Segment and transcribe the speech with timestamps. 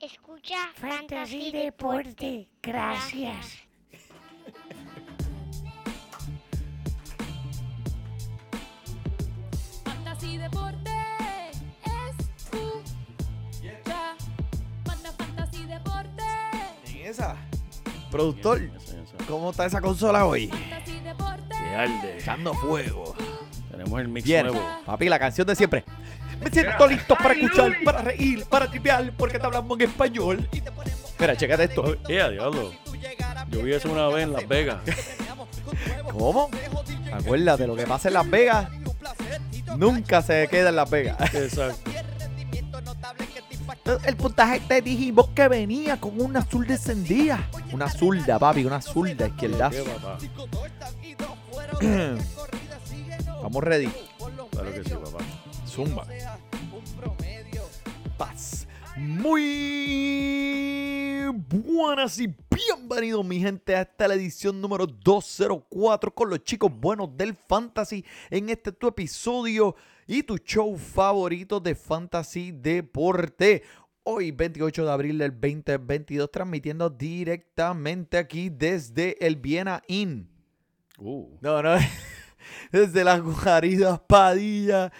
[0.00, 2.48] Escucha Fantasy Deporte.
[2.62, 3.66] Gracias.
[9.84, 10.90] Fantasy Deporte
[11.84, 12.82] escucha.
[14.86, 16.22] Manda Fantasy Deporte.
[16.88, 17.36] En esa.
[18.10, 18.70] Productor.
[19.28, 20.48] ¿cómo está esa consola hoy?
[20.48, 21.54] Fantasy Deporte.
[22.18, 23.14] Echando fuego.
[23.70, 24.60] Tenemos el mix Bien, nuevo.
[24.86, 25.84] papi, la canción de siempre.
[26.46, 30.48] Me siento listo para escuchar, para reír, para tripear, porque te hablamos en español.
[30.52, 31.94] Espera, chécate esto.
[32.08, 32.72] Eh, diablo.
[33.48, 34.78] Yo vi eso una vez en Las Vegas.
[36.12, 36.48] ¿Cómo?
[37.12, 38.68] Acuérdate, lo que pasa en Las Vegas
[39.76, 41.34] nunca se queda en Las Vegas.
[41.34, 41.90] Exacto.
[44.04, 47.48] El puntaje te dijimos que venía con una azul descendida.
[47.72, 49.70] Una zurda, papi, una zurda izquierda.
[49.70, 50.18] ¿Qué, papá?
[53.36, 53.88] Estamos ready.
[54.52, 55.24] Claro que sí, papá.
[55.76, 56.06] Zumba.
[58.16, 58.66] Paz.
[58.96, 60.06] Muy
[61.48, 67.14] buenas y bienvenidos mi gente a esta la edición número 204 con los chicos buenos
[67.14, 73.62] del Fantasy en este tu episodio y tu show favorito de Fantasy Deporte.
[74.04, 80.30] Hoy 28 de abril del 2022 transmitiendo directamente aquí desde el Viena Inn.
[80.96, 81.76] Uh, No, no.
[82.72, 84.90] Desde las guaridas Padilla.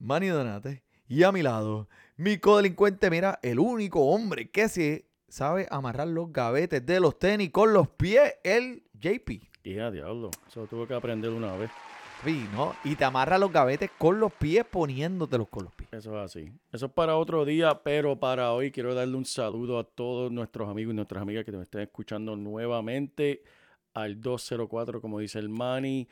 [0.00, 0.81] Manny Donate.
[1.12, 6.32] Y a mi lado, mi codelincuente, mira, el único hombre que se sabe amarrar los
[6.32, 9.42] gavetes de los tenis con los pies, el JP.
[9.62, 10.30] y a diablo.
[10.48, 11.70] Eso tuve que aprender una vez.
[12.24, 12.74] Sí, ¿no?
[12.82, 15.90] Y te amarra los gavetes con los pies poniéndotelos con los pies.
[15.92, 16.50] Eso es así.
[16.72, 20.66] Eso es para otro día, pero para hoy quiero darle un saludo a todos nuestros
[20.70, 23.42] amigos y nuestras amigas que nos estén escuchando nuevamente
[23.92, 26.08] al 204, como dice el Manny.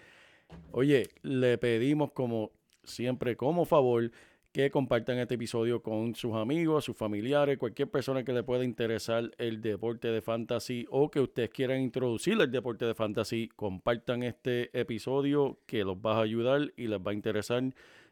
[0.72, 2.50] Oye, le pedimos como
[2.84, 4.10] siempre, como favor,
[4.52, 9.30] que compartan este episodio con sus amigos, sus familiares, cualquier persona que le pueda interesar
[9.38, 14.77] el deporte de fantasy o que ustedes quieran introducir el deporte de fantasy, compartan este
[14.78, 17.62] episodio que los va a ayudar y les va a interesar.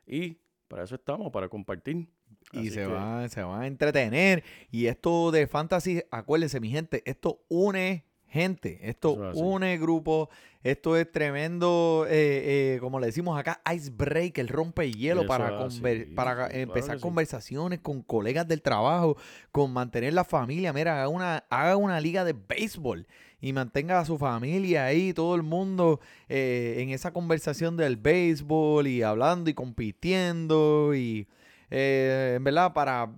[0.06, 0.36] Y
[0.68, 2.06] para eso estamos, para compartir.
[2.52, 4.44] Y Así se, que- van, se van a entretener.
[4.70, 10.28] Y esto de fantasy, acuérdense, mi gente, esto une gente, esto es une grupos,
[10.62, 15.54] esto es tremendo, eh, eh, como le decimos acá, icebreaker, rompe hielo Eso para, es
[15.80, 17.02] conver- así, para claro empezar sí.
[17.02, 19.16] conversaciones con colegas del trabajo,
[19.52, 20.72] con mantener la familia.
[20.72, 23.06] Mira, haga una, haga una liga de béisbol
[23.40, 28.88] y mantenga a su familia ahí, todo el mundo eh, en esa conversación del béisbol
[28.88, 31.28] y hablando y compitiendo y
[31.70, 33.10] eh, en verdad para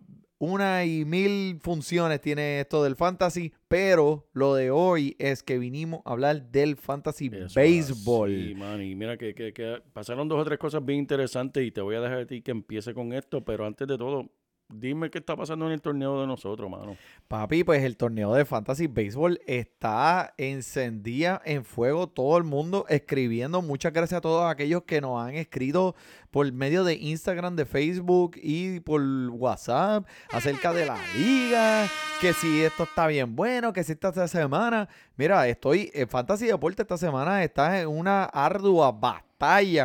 [0.42, 6.00] una y mil funciones tiene esto del fantasy, pero lo de hoy es que vinimos
[6.06, 8.30] a hablar del fantasy Eso béisbol.
[8.30, 11.70] así, man, y mira que, que- que pasaron dos o tres cosas bien interesantes y
[11.70, 14.30] te voy a dejar a ti que empiece con esto, pero antes de todo,
[14.72, 16.96] dime qué está pasando en el torneo de nosotros, mano.
[17.28, 23.62] Papi, pues el torneo de fantasy béisbol está encendida en fuego todo el mundo escribiendo.
[23.62, 25.94] Muchas gracias a todos aquellos que nos han escrito
[26.30, 31.86] por medio de Instagram, de Facebook y por WhatsApp acerca de la liga,
[32.20, 36.82] que si esto está bien bueno, que si esta semana, mira, estoy en Fantasy Deporte
[36.82, 39.29] esta semana está en una ardua batalla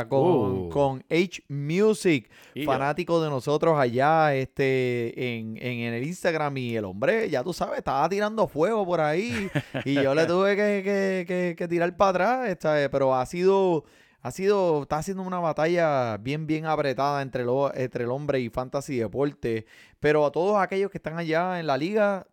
[0.10, 0.70] con, Uh.
[0.70, 2.66] con H Music, Y ya.
[2.66, 7.54] fanático de nosotros allá este en, en, en el Instagram y el hombre, ya tú
[7.54, 9.50] sabes, estaba tirando fuego por ahí
[9.86, 13.86] y yo le tuve que, que- que- que tirar para atrás, esta, pero ha sido,
[14.22, 18.50] ha sido, está haciendo una batalla bien, bien apretada entre, lo- entre el hombre y
[18.50, 19.66] Fantasy Deporte,
[20.00, 22.28] pero a todos aquellos que están allá en la liga,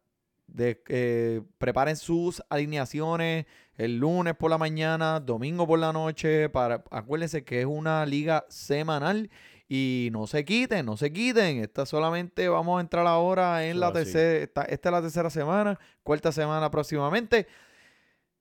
[0.48, 3.46] de, eh, preparen sus alineaciones
[3.76, 6.48] el lunes por la mañana, domingo por la noche.
[6.48, 9.30] Para, acuérdense que es una liga semanal
[9.68, 11.58] y no se quiten, no se quiten.
[11.58, 15.78] Esta solamente vamos a entrar ahora en la tercera, esta, esta es la tercera semana,
[16.02, 17.46] cuarta semana próximamente.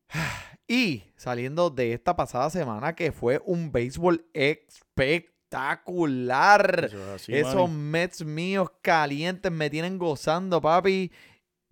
[0.68, 6.86] Y saliendo de esta pasada semana que fue un béisbol espectacular.
[6.86, 7.69] Eso es así, Esos.
[7.69, 11.12] Mets míos calientes me tienen gozando, papi.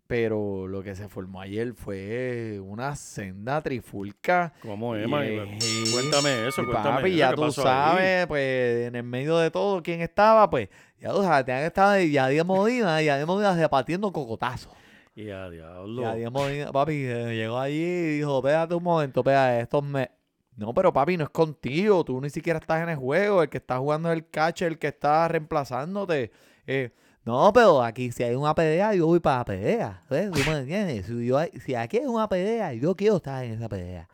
[0.10, 4.56] Pero lo que se formó ayer fue una senda trifulca.
[4.64, 5.06] ¿Cómo es?
[5.08, 5.46] Yeah.
[5.94, 7.52] Cuéntame eso, Y cuéntame papi, ya ¿qué tú ahí?
[7.52, 10.50] sabes, pues en el medio de todo, ¿quién estaba?
[10.50, 10.68] Pues
[11.00, 14.74] ya tú sabes, tenía que estar Yadier Modina, Yadier Modina repartiendo cocotazos.
[15.14, 16.02] Y a diablo.
[16.02, 20.10] Yadier Modina, papi, eh, llegó allí y dijo, espérate un momento, espérate, estos me...
[20.56, 23.58] No, pero papi, no es contigo, tú ni siquiera estás en el juego, el que
[23.60, 26.32] está jugando es el catcher, el que está reemplazándote.
[26.66, 26.90] Eh,
[27.26, 30.04] no, pero aquí si hay una pelea, yo voy para la pelea.
[30.10, 30.32] ¿ves?
[30.32, 31.06] ¿Tú me entiendes?
[31.06, 34.08] Si, yo hay- si aquí hay una pelea, yo quiero estar en esa pelea.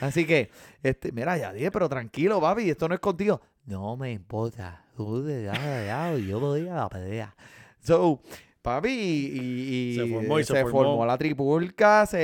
[0.00, 0.50] Así que,
[0.82, 3.40] este, mira, ya dije, pero tranquilo, papi, esto no es contigo.
[3.66, 4.84] No me importa.
[4.96, 7.34] Tú te das lado y yo voy a la pelea.
[7.80, 8.20] So,
[8.62, 10.82] Papi, y, Se formó y se se formó.
[10.84, 12.18] formó la tripulca, se,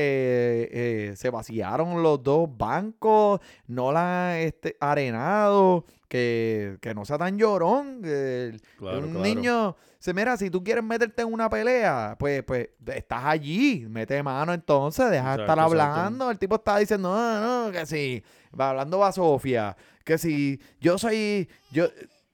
[0.71, 7.19] eh, se vaciaron los dos bancos, no la han este, arenado, que, que no sea
[7.19, 8.03] tan llorón.
[8.03, 9.07] que un claro.
[9.07, 14.23] niño, se mira, si tú quieres meterte en una pelea, pues, pues estás allí, mete
[14.23, 15.63] mano entonces, deja de estar exacto.
[15.63, 16.31] hablando.
[16.31, 18.23] El tipo está diciendo, no, no, que si,
[18.59, 21.87] va hablando va Sofía, que si yo soy, yo,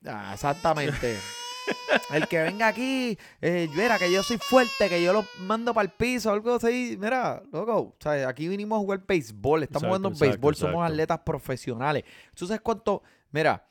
[0.06, 1.16] ah, exactamente.
[2.10, 5.84] El que venga aquí, eh, mira, que yo soy fuerte, que yo lo mando para
[5.86, 6.96] el piso, algo así.
[7.00, 10.90] Mira, loco, o sea, aquí vinimos a jugar béisbol, estamos Exacto, jugando exacto, béisbol, somos
[10.90, 12.04] atletas profesionales.
[12.34, 13.02] ¿Tú sabes cuánto?
[13.30, 13.66] Mira,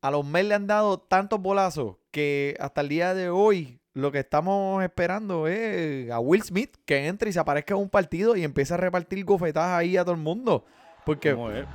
[0.00, 4.10] a los Mets le han dado tantos bolazos que hasta el día de hoy lo
[4.10, 8.36] que estamos esperando es a Will Smith que entre y se aparezca en un partido
[8.36, 10.64] y empiece a repartir gofetadas ahí a todo el mundo.
[11.04, 11.34] Porque.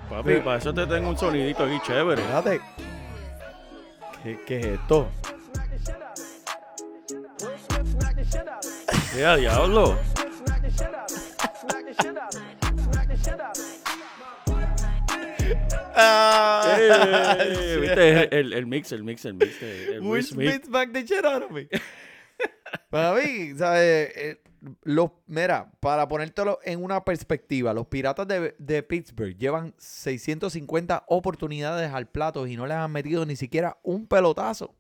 [0.10, 2.22] Papi, para eso te tengo un sonidito aquí chévere.
[2.22, 2.62] fíjate,
[4.24, 5.08] ¿qué, qué es esto?
[9.16, 9.98] ¡Eh, a diablo!
[16.80, 18.40] Eh, ¿Viste?
[18.40, 19.60] El, el mix, el mix, el mix.
[19.60, 21.68] de- el Will Smith back the shit out of me.
[22.90, 24.12] Para mí, ¿sabes?
[24.16, 24.42] Eh,
[24.84, 31.92] los, mira, para ponértelo en una perspectiva, los Piratas de, de Pittsburgh llevan 650 oportunidades
[31.94, 34.76] al plato y no les han metido ni siquiera un pelotazo.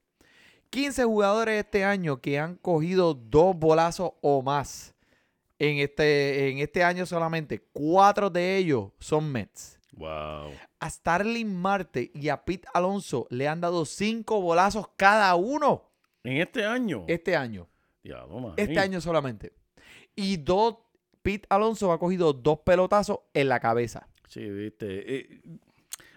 [0.69, 4.94] 15 jugadores este año que han cogido dos bolazos o más
[5.60, 7.64] en este, en este año solamente.
[7.74, 9.80] Cuatro de ellos son Mets.
[9.94, 10.52] Wow.
[10.80, 15.90] A Starling Marte y a Pete Alonso le han dado cinco bolazos cada uno
[16.24, 17.06] En este año.
[17.08, 17.68] este año.
[18.04, 18.54] Diablo, man.
[18.58, 19.54] Este año solamente.
[20.16, 20.75] Y dos,
[21.24, 24.08] Pete Alonso ha cogido dos pelotazos en la cabeza.
[24.28, 25.16] Sí, viste.
[25.16, 25.42] Eh,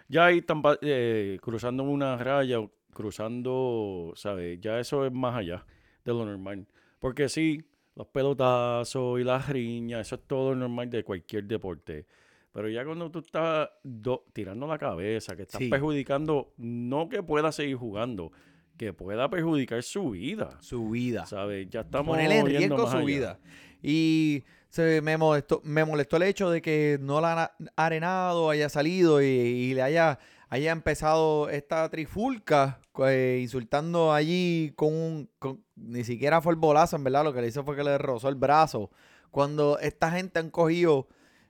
[0.08, 2.58] ya ahí están eh, cruzando una raya,
[2.94, 4.60] cruzando, ¿sabes?
[4.60, 5.64] Ya eso es más allá
[6.04, 6.66] de lo normal.
[6.98, 7.62] Porque sí,
[7.94, 12.06] los pelotazos y las riñas, eso es todo normal de cualquier deporte.
[12.52, 15.68] Pero ya cuando tú estás do- tirando la cabeza, que estás Sí.
[15.68, 18.32] perjudicando, no que pueda seguir jugando,
[18.76, 21.26] que pueda perjudicar su vida, Su vida.
[21.26, 21.68] ¿sabes?
[21.70, 23.04] Ya estamos Ponerle en riesgo su allá.
[23.06, 23.38] vida.
[23.82, 28.68] Y se me molestó, me molestó el hecho de que no la ha arenado, haya
[28.68, 30.18] salido y, y le haya,
[30.50, 35.30] haya empezado esta trifulca eh, insultando allí con un...
[35.38, 37.24] con- ni siquiera fue el bolazo, en verdad.
[37.24, 38.90] Lo que le hizo fue que le rozó el brazo.
[39.30, 41.08] Cuando esta gente han cogido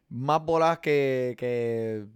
[0.09, 1.35] más bolas que...
[1.39, 2.07] que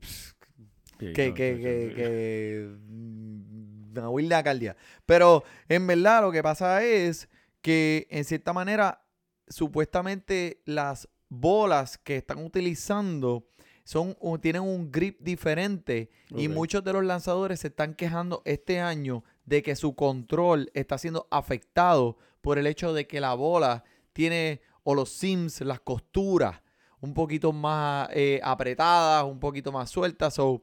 [1.00, 4.76] Sí, que, no, que, sí, que, que mm, alcaldía.
[5.06, 7.28] Pero en verdad lo que pasa es
[7.62, 9.00] que en cierta manera
[9.48, 13.48] supuestamente las bolas que están utilizando
[13.84, 19.24] son tienen un grip diferente y muchos de los lanzadores se están quejando este año
[19.44, 24.62] de que su control está siendo afectado por el hecho de que la bola tiene
[24.82, 26.60] o los sims, las costuras
[27.04, 30.34] un poquito más eh, apretadas, un poquito más sueltas.
[30.34, 30.62] So,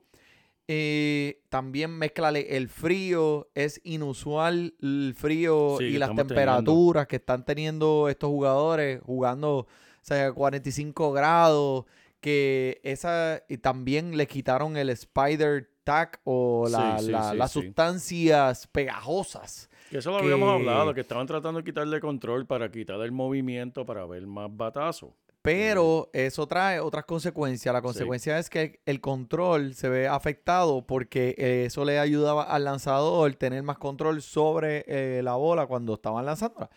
[0.68, 7.46] eh, también mezclale el frío, es inusual el frío Sí, y las temperaturas que están
[7.46, 9.68] teniendo estos jugadores jugando
[10.02, 11.86] o sea, 45 grados,
[12.22, 17.38] que esa y también le quitaron el spider tack o la- Sí, sí, la- sí,
[17.38, 19.70] las sustancias pegajosas.
[19.90, 23.86] Que eso lo habíamos hablado, que estaban tratando de quitarle control para quitarle el movimiento
[23.86, 25.14] para ver más batazo.
[25.42, 27.74] Pero eso trae otras consecuencias.
[27.74, 32.64] La consecuencia es que el control se ve afectado porque eh, eso le ayudaba al
[32.66, 36.70] lanzador tener más control sobre eh, la bola cuando estaban lanzándola.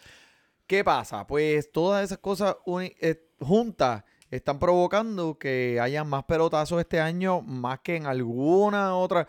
[0.67, 1.27] ¿Qué pasa?
[1.27, 4.03] Pues todas esas cosas eh, juntas
[4.37, 9.29] están provocando que haya más pelotazos este año más que en alguna otra.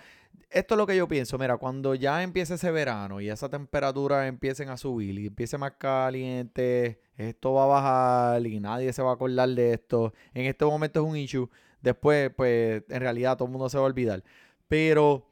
[0.50, 1.38] Esto es lo que yo pienso.
[1.38, 5.74] Mira, cuando ya empiece ese verano y esa temperatura empiecen a subir y empiece más
[5.74, 10.14] caliente, esto va a bajar y nadie se va a acordar de esto.
[10.34, 11.50] En este momento es un issue.
[11.82, 14.24] Después, pues, en realidad todo el mundo se va a olvidar.
[14.68, 15.28] Pero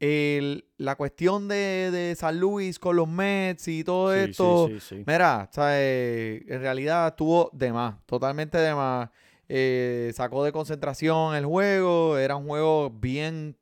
[0.00, 4.80] el- la cuestión de, de San Luis con los Mets y todo Sí, esto, sí,
[4.80, 5.04] sí, sí.
[5.06, 6.42] Mira, ¿sabes?
[6.48, 9.08] en realidad estuvo de más, totalmente de más.
[9.48, 13.56] Eh, sacó de concentración el juego, era un juego bien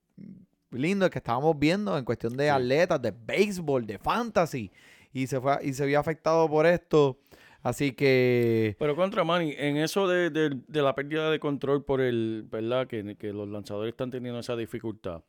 [0.71, 4.71] lindo el que estábamos viendo en cuestión de atletas, de béisbol, de fantasy.
[5.12, 7.19] Y se fue y se vio afectado por esto.
[7.62, 12.00] Así que Pero contra Manny, en eso de, de- de la pérdida de control por
[12.00, 12.87] el, ¿verdad?
[12.87, 15.23] Que, que los lanzadores están teniendo esa dificultad.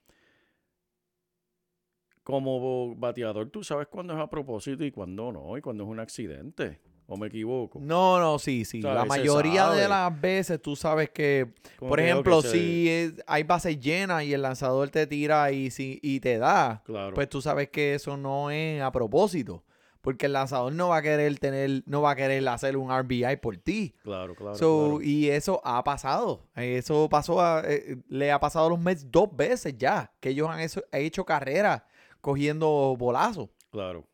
[2.26, 6.00] Como bateador, tú sabes cuándo es a propósito y cuándo no, y cuándo es un
[6.00, 6.80] accidente.
[7.08, 7.78] ¿O me equivoco?
[7.80, 8.82] no, no, sí, sí.
[8.82, 12.90] Sabes, La mayoría de las veces tú sabes que Como Por que, ejemplo, se- si
[12.90, 17.14] es- hay bases llenas y el lanzador te tira y, si, y te da, Claro.
[17.14, 19.64] pues tú sabes que eso no es a propósito.
[20.02, 23.38] porque el lanzador no va a querer tener, no va a querer hacer un RBI
[23.38, 23.96] por ti.
[24.04, 24.54] Claro, claro.
[24.56, 25.02] So, claro.
[25.02, 26.46] Y eso ha pasado.
[26.56, 30.12] Eso pasó a- eh, le ha pasado a los Mets dos veces ya.
[30.20, 31.88] Que ellos han hecho, hecho carrera
[32.26, 33.50] cogiendo bolazos.
[33.70, 34.08] Claro.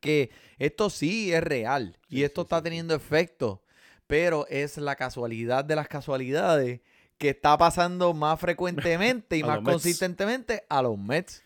[0.00, 1.98] Que esto sí es real.
[2.08, 3.62] Sí, y esto sí, está sí, teniendo efecto.
[4.06, 6.80] Pero es la casualidad de las casualidades
[7.18, 9.70] que está pasando más frecuentemente y más Mets.
[9.72, 11.42] consistentemente a los Mets.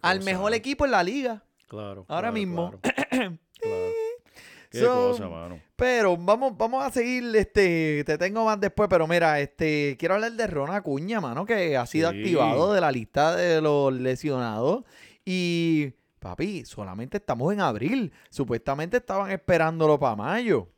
[0.00, 1.44] Al mejor equipo en la liga.
[1.68, 2.06] Claro.
[2.08, 2.80] ahora claro, mismo.
[2.80, 3.38] Claro.
[3.60, 3.92] Claro.
[4.70, 5.60] Qué So, cosa, mano.
[5.76, 10.32] Pero vamos, vamos a seguir, este, te tengo más después, pero mira, este, quiero hablar
[10.32, 12.18] de Ron Acuña, mano, que ha sido Sí.
[12.18, 14.84] activado de la lista de los lesionados.
[15.24, 18.12] Y, papi, solamente estamos en abril.
[18.30, 20.68] Supuestamente estaban esperándolo para mayo.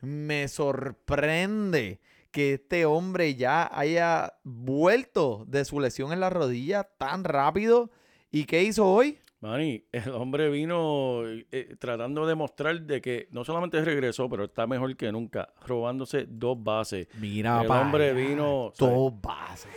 [0.00, 7.24] Me sorprende que este hombre ya haya vuelto de su lesión en la rodilla tan
[7.24, 7.90] rápido.
[8.30, 9.18] ¿Y qué hizo hoy?
[9.40, 14.66] Manny, el hombre vino eh, tratando de mostrar de que no solamente regresó, pero está
[14.68, 17.08] mejor que nunca, robándose dos bases.
[17.18, 18.94] Mira, el hombre allá, vino ¿sabes?
[18.94, 19.72] Dos bases.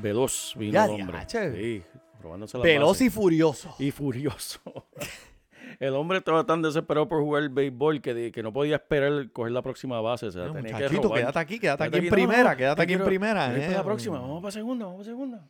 [0.00, 1.18] veloz, vino Ya, el hombre.
[1.18, 1.52] diache.
[1.54, 1.82] Sí,
[2.24, 3.74] robándose las Veloz y furioso.
[3.78, 4.60] y furioso.
[5.80, 9.30] el hombre estaba tan desesperado por jugar el béisbol que, de- que no podía esperar
[9.32, 10.26] coger la próxima base.
[10.26, 12.10] O sea, No, tenía muchachito, quédate aquí, quédate, Quédate aquí en.
[12.10, 13.56] No, primera, no, quédate aquí en primera.
[13.56, 13.70] eh.
[13.70, 15.48] la próxima, vamos para segunda, vamos para segunda.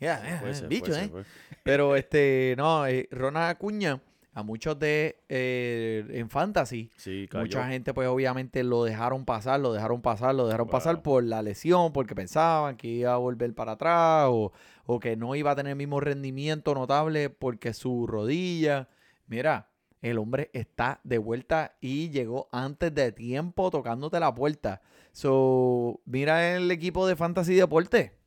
[0.00, 1.08] Ya, eh, Fue, eh, se bicho, fue, se eh.
[1.08, 1.22] fue.
[1.62, 4.00] Pero este, no, eh, Ronald Acuña,
[4.34, 9.72] a muchos de eh, en fantasy, Sí, mucha gente pues obviamente lo dejaron pasar, lo
[9.72, 13.72] dejaron pasar, lo dejaron pasar por la lesión, porque pensaban que iba a volver para
[13.72, 14.52] atrás o,
[14.86, 18.88] o que no iba a tener el mismo rendimiento notable porque su rodilla,
[19.26, 19.70] mira,
[20.00, 24.82] el hombre está de vuelta y llegó antes de tiempo tocándote la puerta.
[25.12, 28.18] So, mira el equipo de Fantasy Deporte.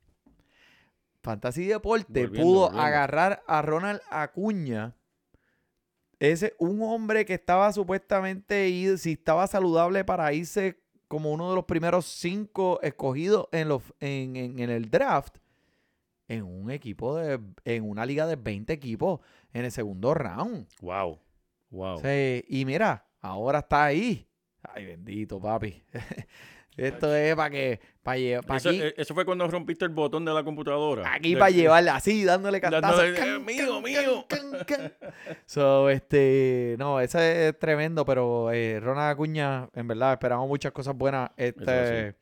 [1.21, 2.81] Fantasy Deporte Volviendo, pudo volviendo.
[2.81, 4.95] agarrar a Ronald Acuña.
[6.19, 11.65] Ese, un hombre que estaba supuestamente, si estaba saludable para irse como uno de los
[11.65, 15.37] primeros cinco escogidos en, los, en, en- en el draft,
[16.27, 19.19] en un equipo de, en una liga de 20 equipos
[19.53, 20.67] en el segundo round.
[20.81, 21.19] Wow,
[21.69, 22.01] wow.
[22.47, 24.27] Y mira, ahora está ahí.
[24.63, 25.83] Ay, bendito, papi.
[26.77, 28.17] Esto es para que, para
[28.57, 31.13] Eso, aquí, eh, eso fue cuando rompiste el botón de la computadora.
[31.13, 32.97] aquí De- para llevarla así, dándole cantazos.
[32.97, 34.91] Dándole, Can, eh, mío, can, mío.
[35.45, 40.95] So, este, no, ese es tremendo, pero eh, Ronald Acuña, en verdad, esperamos muchas cosas
[40.97, 41.29] buenas.
[41.37, 42.15] Este,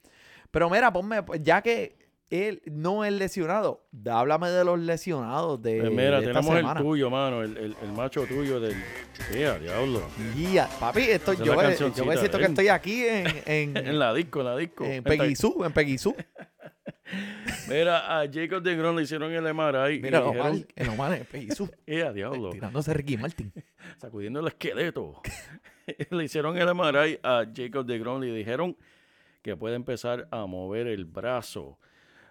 [0.51, 1.97] pero mira, ponme, ya que
[2.33, 6.81] él no es lesionado, háblame de los lesionados de, Eh, mira, de esta tenemos el
[6.83, 8.75] tuyo, mano, el, el, el macho tuyo del...
[9.33, 10.01] ¡Mira, diablo!
[10.79, 14.39] Papi, esto, yo, me- yo me siento que estoy aquí en, en, En la disco,
[14.39, 14.83] en la disco.
[14.83, 16.15] en Peguizú, en Peguizú.
[17.69, 19.99] Mira, a Jacob de Gron le hicieron el MRI.
[20.01, 21.69] Mira, y lo dijeron, en Omar, en Peguizú.
[21.85, 22.49] ¡Eh, a diablo!
[22.49, 23.53] Tirándose Ricky Martin.
[23.97, 25.21] Sacudiendo el esqueleto.
[26.09, 28.75] le hicieron el MRI a Jacob de Gron y dijeron
[29.41, 31.77] que puede empezar a mover el brazo.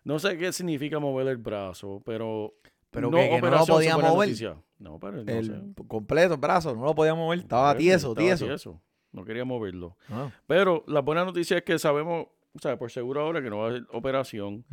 [0.05, 2.55] No sé qué significa mover el brazo, pero...
[2.91, 4.29] Pero que- que no lo podía mover.
[4.29, 4.57] noticia.
[4.79, 5.85] No, pero no El sé.
[5.89, 7.39] completo, el brazo, no lo podía mover.
[7.39, 8.81] Estaba tieso, Estaba tieso.
[9.13, 9.97] No quería moverlo.
[10.11, 10.31] Ah.
[10.47, 13.65] Pero la buena noticia es que sabemos, o sea, por seguro ahora que no va
[13.67, 14.65] a haber operación.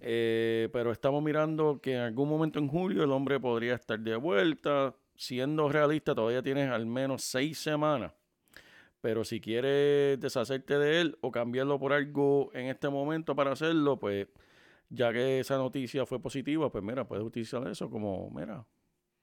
[0.00, 4.16] Eh, pero estamos mirando que en algún momento en julio el hombre podría estar de
[4.16, 4.94] vuelta.
[5.18, 8.12] Siendo realista, todavía tienes al menos seis semanas.
[9.00, 13.98] Pero si quieres deshacerte de él o cambiarlo por algo en este momento para hacerlo,
[13.98, 14.26] pues
[14.88, 18.64] ya que esa noticia fue positiva, pues mira, puedes utilizar eso como, mira,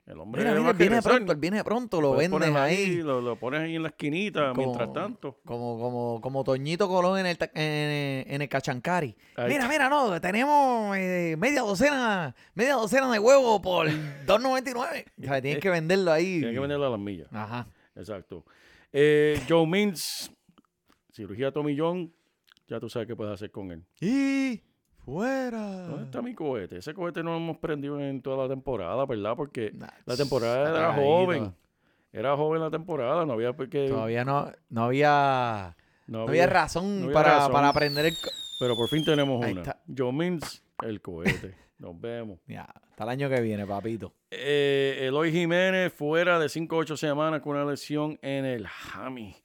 [0.06, 1.12] el hombre Mira, mira, viene regresar.
[1.14, 2.96] pronto, él viene pronto, lo Puedes vendes ponerlo ahí.
[2.98, 5.40] Lo, lo pones ahí en la esquinita Como- mientras tanto.
[5.46, 9.16] Como, como, como Toñito Colón en el, en, en el Cachancari.
[9.38, 13.88] Ahí Mira, mira, no, tenemos eh, media docena, media docena de huevos por
[14.28, 15.06] 2.99.
[15.22, 16.40] O sea, tienes que venderlo ahí.
[16.40, 17.28] Tienes que venderlo a las millas.
[17.32, 17.68] Ajá.
[17.96, 18.44] Exacto.
[18.92, 20.30] Eh, Joe Mins,
[21.14, 22.14] cirugía Tommy John,
[22.68, 23.86] ya tú sabes qué puedes hacer con él.
[24.02, 24.62] Y
[25.06, 25.88] fuera.
[25.88, 26.78] ¿Dónde está mi cohete?
[26.78, 29.36] Ese cohete no lo hemos prendido en toda la temporada, ¿verdad?
[29.36, 29.74] Porque
[30.06, 31.54] la temporada era joven.
[32.12, 37.00] Era joven la temporada, no había porque Todavía no, no había, no no había razón
[37.00, 37.52] no había para, razón.
[37.54, 38.14] para aprender el...
[38.60, 39.62] Pero por fin tenemos Ahí una.
[39.62, 39.82] está.
[39.98, 41.56] Joe Mins, el cohete.
[41.80, 42.40] Nos vemos.
[42.48, 44.14] Ya, hasta el año que viene, papito.
[44.30, 49.36] Eh, Eloy Jiménez fuera de 5 o 8 semanas con una lesión en el hammy.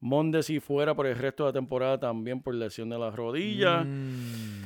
[0.00, 3.86] Mondesi fuera por el resto de la temporada también por lesión de las rodillas.
[3.86, 4.61] Mm.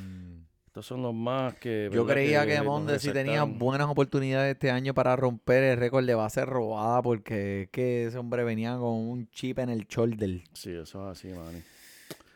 [0.76, 1.88] Estos son los más que.
[1.90, 6.04] Yo creía que nos Monde sí tenía buenas oportunidades este año para romper el récord
[6.04, 10.42] de base robada porque es que ese hombre venía con un chip en el shoulder.
[10.52, 11.62] Sí, eso es así, Manny.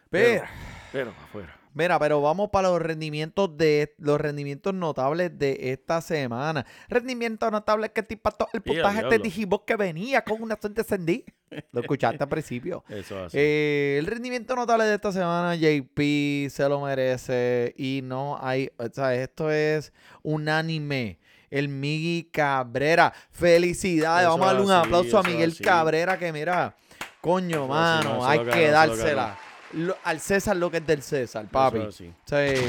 [0.08, 0.44] Pero,
[0.90, 1.59] Pero afuera.
[1.74, 6.64] Mira, pero vamos para los rendimientos de los rendimientos notables de esta semana.
[6.88, 9.18] Rendimientos notables que te impactó el puntaje de diablo.
[9.18, 11.24] Digibot que venía con una suerte descendí.
[11.72, 12.84] Lo escuchaste al principio.
[12.88, 13.36] Eso así.
[13.38, 18.86] Eh, el rendimiento notable de esta semana, JP se lo merece y no hay, o
[18.92, 21.18] sea, esto es unánime.
[21.50, 24.22] El Migui Cabrera, felicidades.
[24.22, 25.64] Eso Vamos a darle un así, aplauso a Miguel así.
[25.64, 26.76] Cabrera que mira,
[27.20, 29.36] coño, Eso así, mano, no, hay que dársela.
[29.72, 31.78] Lo- al César lo que es del César, papi.
[31.78, 32.12] Eso así.
[32.24, 32.64] Sí.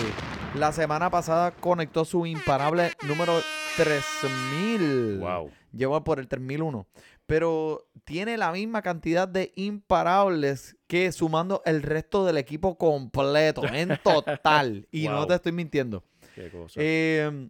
[0.60, 3.34] La semana pasada conectó su imparable número
[3.77, 5.17] 3000.
[5.20, 5.51] Wow.
[5.74, 6.86] Lleva por el 3001.
[7.25, 13.98] Pero tiene la misma cantidad de imparables que sumando el resto del equipo completo, en
[14.03, 14.88] total.
[14.91, 16.03] y no te estoy mintiendo.
[16.36, 16.79] Qué cosa.
[16.81, 17.50] Eh,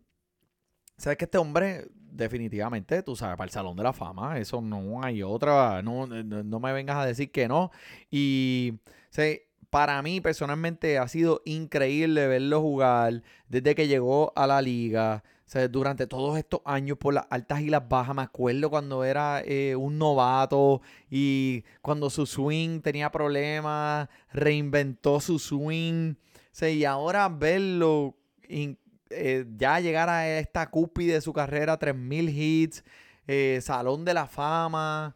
[0.98, 5.04] Sabes que este hombre, definitivamente, tú sabes, para el Salón de la Fama, eso no
[5.04, 5.82] hay otra.
[5.82, 7.72] No, no, no me vengas a decir que no.
[8.12, 8.74] Y
[9.14, 9.36] sea,
[9.72, 15.24] para mí, personalmente, ha sido increíble verlo jugar desde que llegó a la liga.
[15.56, 19.42] O durante todos estos años, por las altas y las bajas, me acuerdo cuando era
[19.46, 26.16] eh, un novato y cuando su swing tenía problemas, reinventó su swing.
[26.62, 28.18] O y ahora verlo
[28.50, 32.84] eh, ya llegar a esta cúspide de su carrera, 3.000 hits,
[33.26, 35.16] eh, Salón de la Fama,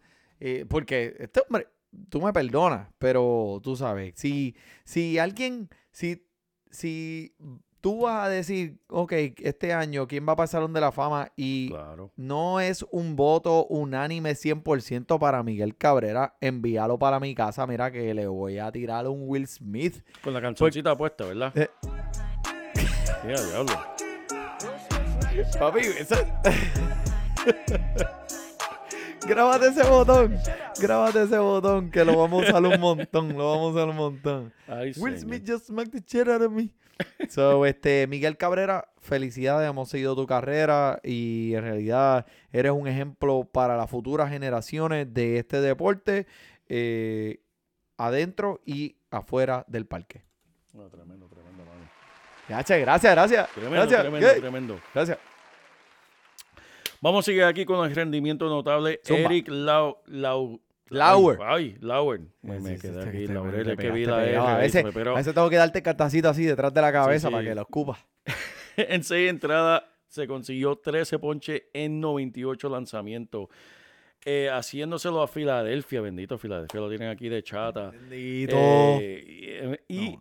[0.70, 1.68] porque este hombre,
[2.10, 6.26] tú me perdonas, pero tú sabes, si, si alguien, si,
[6.72, 7.36] si
[7.82, 11.32] tú vas a decir, ok, este año, ¿quién va el Salón de la Fama?
[11.36, 12.12] Y Claro.
[12.16, 18.14] no es un voto unánime 100% para Miguel Cabrera, envíalo para mi casa, mira que
[18.14, 20.04] le voy a tirar un Will Smith.
[20.24, 21.54] Con la cancioncita puesta, ¿verdad?
[21.56, 21.70] Eh.
[23.24, 23.74] Mira, diablo.
[25.60, 26.16] Papi, eso...
[29.28, 30.38] Grábate ese botón.
[30.80, 33.30] Grábate ese botón que lo vamos a usar un montón.
[33.36, 34.54] Lo vamos a usar un montón.
[34.68, 35.20] Ay, Will señor.
[35.20, 36.70] Smith just smacked the shit out of me.
[37.30, 43.50] So, este, Miguel Cabrera, felicidades, hemos seguido tu carrera y en realidad eres un ejemplo
[43.52, 46.28] para las futuras generaciones de este deporte
[46.70, 47.42] eh,
[47.98, 50.24] adentro y afuera del parque.
[50.72, 51.90] Tremendo, tremendo, mano.
[52.48, 53.50] Gracias, gracias, gracias.
[53.50, 54.02] Tremendo, gracias.
[54.02, 54.80] tremendo, tremendo.
[54.94, 55.18] Gracias.
[57.02, 59.00] Vamos a seguir aquí con el rendimiento notable.
[59.06, 59.22] Zumba.
[59.22, 61.40] Eric Lau, Lau, Lauer.
[61.42, 62.22] Ay, ay, Lauer.
[62.42, 63.70] Me, Sí, me sí, quedé sí, aquí.
[63.72, 64.38] es que vi la R.
[64.38, 67.32] A ahí, veces, a tengo que darte el cartacito así detrás de la cabeza sí.
[67.34, 68.00] para que lo escupas.
[68.78, 73.50] en seis entradas se consiguió 13 ponches en 98 lanzamientos.
[74.28, 77.92] Eh, haciéndoselo a Filadelfia, bendito Filadelfia, lo tienen aquí de chata.
[77.92, 78.56] Bendito.
[78.56, 79.05] Eh.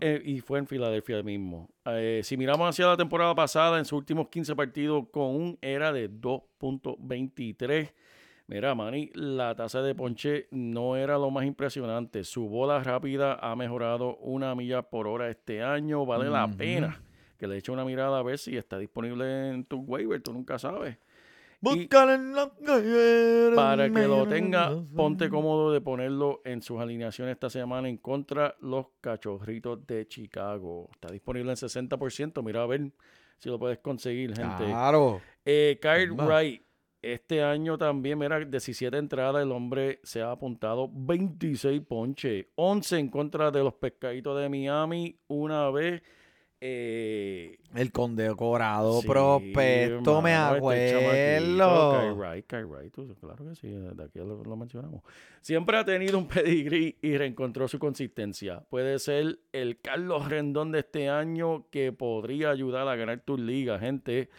[0.06, 1.70] Eh, y fue en Filadelfia mismo.
[1.86, 5.94] Eh, si miramos hacia la temporada pasada, en sus últimos 15 partidos con un era
[5.94, 7.90] de 2.23.
[8.46, 12.22] Mira, Manny, la tasa de ponche no era lo más impresionante.
[12.24, 16.04] Su bola rápida ha mejorado una milla por hora este año.
[16.04, 17.00] Vale la pena
[17.38, 20.20] que le eche una mirada a ver si está disponible en tu waiver.
[20.20, 20.98] Tú nunca sabes.
[21.60, 27.32] Búscalo en la calle, Para que lo tenga, ponte cómodo de ponerlo en sus alineaciones
[27.32, 30.88] esta semana en contra los cachorritos de Chicago.
[30.92, 32.42] Está disponible en 60%.
[32.42, 32.90] Mira a ver
[33.38, 34.64] si lo puedes conseguir, gente.
[34.64, 35.20] Claro.
[35.44, 36.12] Eh, Kyle.
[36.12, 36.62] Wright,
[37.04, 43.08] este año también, mira, 17 entradas, el hombre se ha apuntado 26 ponches, 11 en
[43.08, 46.02] contra de los pescaditos de Miami, una vez.
[46.66, 50.98] Eh, El condecorado sí, prospecto, me este acuerdo.
[52.90, 55.02] Tú- claro que sí, de aquí lo, lo mencionamos.
[55.42, 58.60] Siempre ha tenido un pedigrí y reencontró su consistencia.
[58.70, 63.78] Puede ser el Carlos Rendón de este año que podría ayudar a ganar tu liga,
[63.78, 64.30] gente.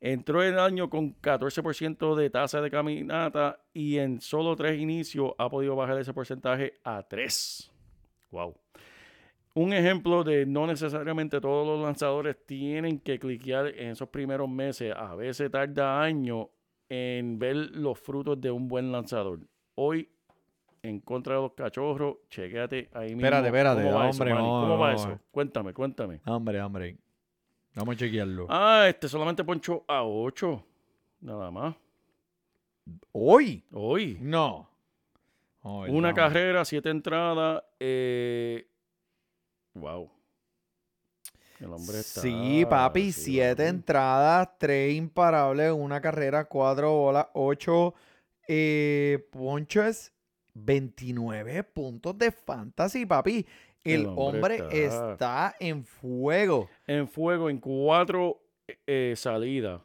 [0.00, 5.50] Entró el año con 14% de tasa de caminata y en solo tres inicios ha
[5.50, 7.72] podido bajar ese porcentaje a 3.
[8.30, 8.54] Wow.
[9.56, 14.92] Un ejemplo de no necesariamente todos los lanzadores tienen que cliquear en esos primeros meses.
[14.94, 16.48] A veces tarda años
[16.90, 19.40] en ver los frutos de un buen lanzador.
[19.76, 20.10] Hoy,
[20.82, 23.22] en contra de los cachorros, chequéate ahí mismo.
[23.22, 25.20] Espérate, espérate, ¿Cómo va hombre, eso, no, ¿Cómo va no, eso?
[25.30, 26.20] Cuéntame, cuéntame.
[26.26, 26.98] Hombre, hombre.
[27.74, 28.46] Vamos a chequearlo.
[28.50, 30.66] Ah, este solamente ponchó a 8.
[31.22, 31.74] Nada más.
[33.10, 33.64] ¿Hoy?
[33.72, 34.18] Hoy.
[34.20, 34.68] No.
[35.62, 37.62] Hoy Una carrera, siete entradas.
[37.80, 38.68] Eh...
[39.80, 40.10] Wow.
[41.60, 42.20] El hombre está.
[42.20, 43.68] Sí, papi, sí, siete papi.
[43.68, 47.94] entradas, tres imparables, una carrera, cuatro bolas, ocho
[48.48, 50.12] eh, ponches,
[50.54, 53.46] 29 puntos de fantasy, papi.
[53.84, 55.54] El, El hombre hombre está- está...
[55.60, 56.68] en fuego.
[56.86, 58.40] En fuego, en cuatro
[58.86, 59.80] eh, salidas.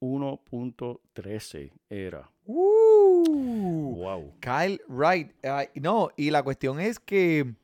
[0.00, 2.30] 1.13 era.
[2.44, 3.94] Uh.
[3.96, 4.34] Wow.
[4.40, 5.32] Kyle Wright.
[5.76, 7.54] No, y la cuestión es que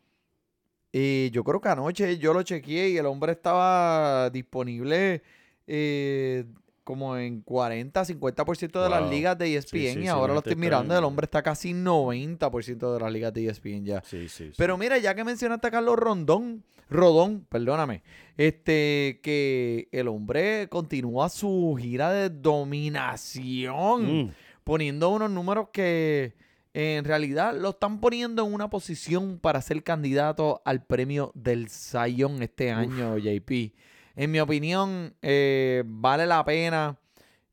[0.93, 5.23] Y yo creo que anoche yo lo chequeé y el hombre estaba disponible
[5.67, 6.45] eh,
[6.85, 10.57] como en 40, 50% de las ligas de ESPN Sí, sí, y ahora lo estoy
[10.57, 14.03] mirando, el hombre está casi 90% de las ligas de ESPN ya.
[14.05, 14.49] Sí, sí.
[14.49, 14.53] sí.
[14.59, 18.03] Pero mira, ya que mencionaste a Carlos Rondón, Rodón, perdóname,
[18.37, 24.31] este, que el hombre continúa su gira de dominación, Mm,
[24.65, 26.35] poniendo unos números que
[26.75, 32.43] en realidad lo están poniendo en una posición para ser candidato al premio del Sayón
[32.43, 33.75] este año, JP.
[34.17, 36.99] En mi opinión, eh, vale la pena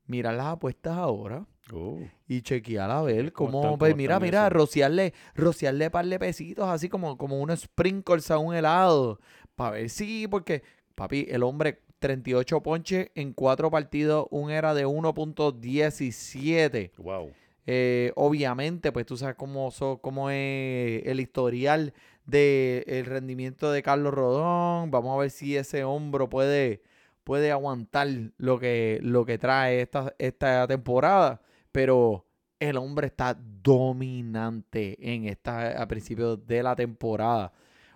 [0.08, 3.80] mirar las apuestas ahora oh, y chequear a ver ¿Cómo cómo, están?
[3.80, 4.50] pues ¿Cómo mira, mira, eso?
[4.52, 9.20] rociarle, rociarle par de pesitos, así como, como unos sprinkles a un helado,
[9.56, 10.64] para ver si, porque,
[10.96, 16.92] papi, el hombre, 38 ponches en cuatro partidos, un era de 1.17.
[16.98, 17.32] wow.
[17.68, 21.94] Eh, obviamente, pues tú sabes cómo, so- cómo es el historial
[22.26, 24.92] del rendimiento de Carlos Rodón.
[24.92, 26.82] Vamos a ver si ese hombro puede,
[27.24, 31.42] puede aguantar lo que, lo que trae esta, esta temporada.
[31.72, 32.26] Pero
[32.60, 37.52] el hombre está dominante en esta, a principios de la temporada.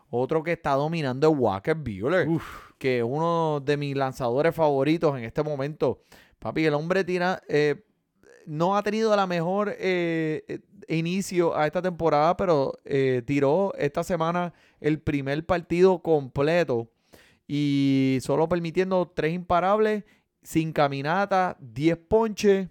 [0.09, 5.17] Otro que está dominando es Walker Buehler Uf, que es uno de mis lanzadores favoritos
[5.17, 6.01] en este momento.
[6.37, 7.83] Papi, el hombre tira, eh,
[8.45, 14.03] no ha tenido la mejor eh, eh, inicio a esta temporada, pero eh, tiró esta
[14.03, 16.89] semana el primer partido completo
[17.47, 20.03] y solo permitiendo tres imparables,
[20.41, 22.69] sin caminata, 10 ponches.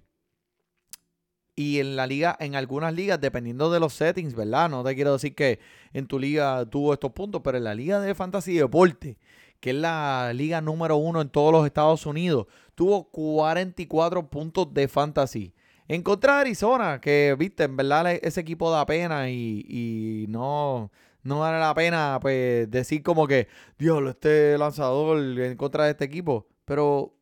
[1.55, 4.71] Y en la liga, en algunas ligas, dependiendo de los settings, ¿verdad?
[4.71, 5.61] No te quiero decir que
[5.93, 9.19] en tu liga tuvo estos puntos, pero en la liga de fantasy deporte,
[9.61, 14.89] que es la liga número uno en todos los Estados Unidos, tuvo 44 puntos de
[14.89, 15.55] fantasy.
[15.93, 20.91] En contra de Arizona, que, viste, en verdad ese equipo da pena y, y no,
[21.23, 23.47] no vale la pena pues decir como que,
[23.79, 26.49] diablo, este lanzador en contra de este equipo.
[26.65, 27.15] Pero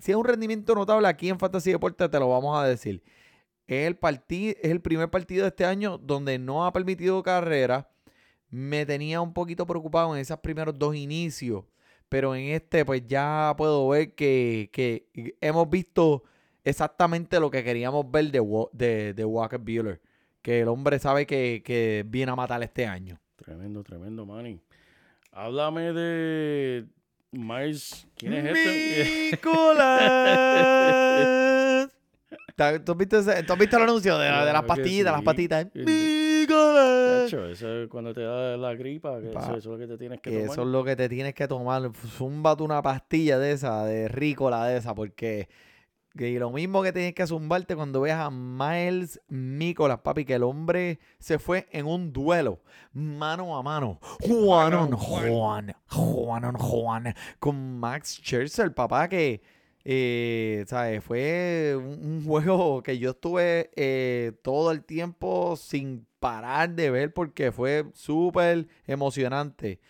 [0.00, 3.02] si es un rendimiento notable aquí en Fantasy Deporte, te lo vamos a decir.
[3.66, 3.98] Es el,
[4.30, 7.90] es el primer partido de este año donde no ha permitido carrera.
[8.48, 11.64] Me tenía un poquito preocupado en esos primeros dos inicios.
[12.08, 16.22] Pero en este, pues ya puedo ver que, que hemos visto
[16.66, 20.00] exactamente lo que queríamos ver de, de, de Walker Buehler.
[20.42, 23.18] Que el hombre sabe que, que viene a matar este año.
[23.36, 24.60] tremendo, tremendo, Manny.
[25.32, 26.86] Háblame de
[27.32, 28.06] Miles.
[28.16, 29.30] ¿Quién es este?
[30.56, 31.88] ¡Nicolás!
[32.84, 35.20] ¿Tú has visto, ese- tú has visto el anuncio de, de las que pastillitas, las
[35.20, 35.24] sí.
[35.26, 35.66] patitas?
[35.74, 35.80] Sí.
[35.84, 37.24] ¡Nicolás!
[37.32, 37.48] Eso
[37.82, 40.30] es cuando te da la gripa, que eso, eso es lo que te tienes que
[40.30, 40.52] Que tomar.
[40.52, 41.90] eso es lo que te tienes que tomar.
[42.16, 45.48] Zúmbate una pastilla de esa, de rícola de esa, porque
[46.16, 50.42] que lo mismo que tienes que zumbarte cuando veas a Miles Nicolas, papi, que el
[50.42, 52.60] hombre se fue en un duelo,
[52.92, 59.42] mano a mano, Juan on Juan, Juan on Juan, con Max Scherzer, papá, que,
[59.84, 61.04] eh, ¿sabes?
[61.04, 67.14] Fue un, un juego que yo estuve eh, todo el tiempo sin parar de ver
[67.14, 69.80] porque fue súper emocionante.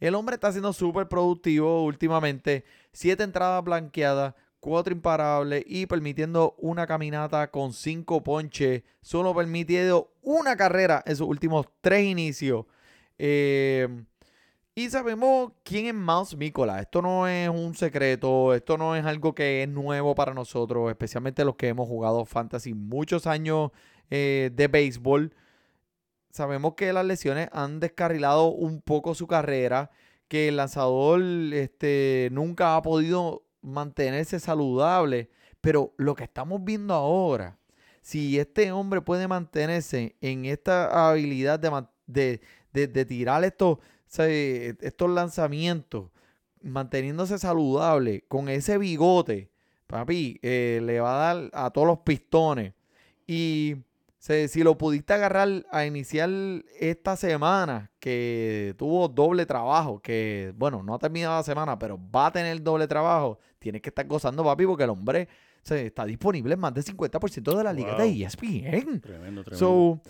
[0.00, 2.64] El hombre está siendo súper productivo últimamente.
[2.92, 8.84] Siete entradas blanqueadas, cuatro imparables y permitiendo una caminata con cinco ponches.
[9.00, 12.66] Solo permitiendo una carrera en sus últimos tres inicios.
[13.18, 13.88] Eh,
[14.76, 16.80] y sabemos quién es Miles Mikola.
[16.80, 21.44] Esto no es un secreto, esto no es algo que es nuevo para nosotros, especialmente
[21.44, 23.72] los que hemos jugado fantasy muchos años
[24.10, 25.34] eh, de béisbol.
[26.30, 29.90] Sabemos que las lesiones han descarrilado un poco su carrera,
[30.28, 31.20] que el lanzador
[31.52, 37.58] este, nunca ha podido mantenerse saludable, pero lo que estamos viendo ahora,
[38.02, 42.40] si este hombre puede mantenerse en esta habilidad de,
[42.72, 43.78] de, de- tirar estos,
[44.18, 46.10] estos lanzamientos,
[46.62, 49.50] manteniéndose saludable, con ese bigote,
[49.86, 52.74] papi, eh, le va a dar a todos los pistones.
[53.26, 53.76] Y
[54.22, 56.30] se- si lo pudiste agarrar a iniciar
[56.78, 62.26] esta semana, que tuvo doble trabajo, que bueno, no ha terminado la semana, pero va
[62.26, 65.28] a tener doble trabajo, tienes que estar gozando, papi, porque el hombre
[65.64, 68.12] se, está disponible en más del 50% de la liga de Wow.
[68.12, 69.00] ESPN.
[69.00, 69.56] Tremendo, tremendo.
[69.56, 70.00] So,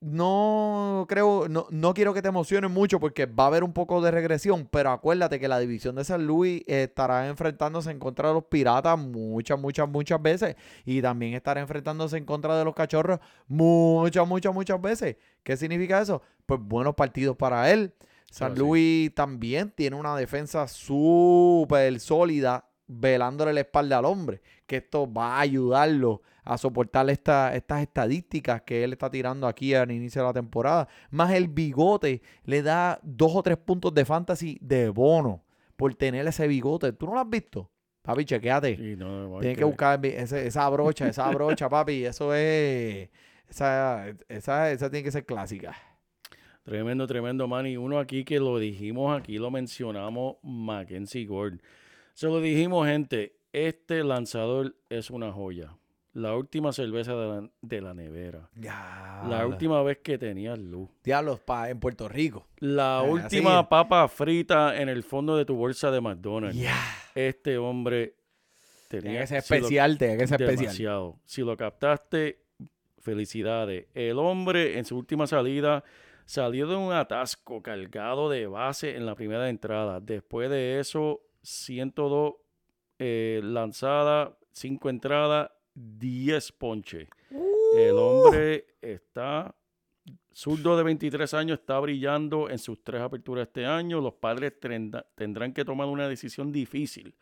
[0.00, 4.00] no creo, no, no quiero que te emociones mucho porque va a haber un poco
[4.00, 8.34] de regresión, pero acuérdate que la división de San Luis estará enfrentándose en contra de
[8.34, 13.20] los piratas muchas, muchas, muchas veces y también estará enfrentándose en contra de los cachorros
[13.46, 15.16] muchas, muchas, muchas veces.
[15.42, 16.22] ¿Qué significa eso?
[16.46, 17.92] Pues buenos partidos para él.
[18.30, 18.60] San sí.
[18.60, 25.36] Luis también tiene una defensa súper sólida velándole la espalda al hombre, que esto va
[25.36, 30.26] a ayudarlo a soportar esta, estas estadísticas que él está tirando aquí al inicio de
[30.28, 30.88] la temporada.
[31.10, 35.44] Más el bigote le da dos o tres puntos de fantasy de bono
[35.76, 36.92] por tener ese bigote.
[36.92, 37.70] ¿Tú no lo has visto?
[38.02, 38.76] Papi, chequeate.
[38.76, 42.04] Sí, no, Tienes que buscar ese- esa brocha, esa brocha, papi.
[42.04, 43.08] Eso es...
[43.48, 45.76] Esa, esa, esa tiene que ser clásica.
[46.64, 47.66] Tremendo, tremendo, man.
[47.66, 51.62] Y uno aquí que lo dijimos aquí, lo mencionamos, Mackenzie Gordon.
[52.14, 55.76] Se lo dijimos, gente, este lanzador es una joya.
[56.12, 58.48] La última cerveza de la, de la nevera.
[58.56, 59.22] Ya.
[59.28, 60.88] La última vez que tenía luz.
[61.04, 62.48] Diablos, pa, en Puerto Rico.
[62.58, 63.68] La Eh, última así.
[63.70, 66.56] papa frita en el fondo de tu bolsa de McDonald's.
[66.58, 66.76] Ya.
[67.14, 68.16] Este hombre
[68.88, 70.64] tenía Tiene que ser especial, tiene que ser especial.
[70.66, 71.18] demasiado.
[71.26, 72.40] Si lo captaste,
[72.98, 73.86] felicidades.
[73.94, 75.84] El hombre en su última salida
[76.26, 80.00] salió de un atasco cargado de base en la primera entrada.
[80.00, 82.34] Después de eso, 102
[82.98, 87.08] eh, lanzadas, 5 entradas, 10 ponches.
[87.76, 89.54] El hombre está
[90.32, 94.00] zurdo de 23 años, está brillando en sus tres aperturas este año.
[94.00, 94.54] Los padres
[95.14, 97.14] tendrán que tomar una decisión difícil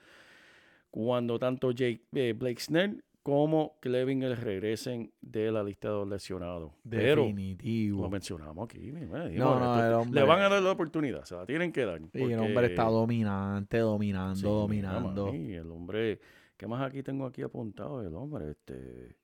[0.90, 6.72] cuando tanto Jake, eh, Blake Snell como Clevinger regresen de la lista de los lesionados.
[6.88, 8.08] Pero lo Definitivo.
[8.08, 8.90] mencionamos aquí.
[8.90, 12.00] No, esto- le van a dar la oportunidad, se la tienen que dar.
[12.14, 15.28] Y el hombre está dominante, dominando, dominando.
[15.28, 16.20] el hombre,
[16.58, 18.02] ¿qué más aquí tengo aquí apuntado?
[18.02, 19.16] El hombre, este,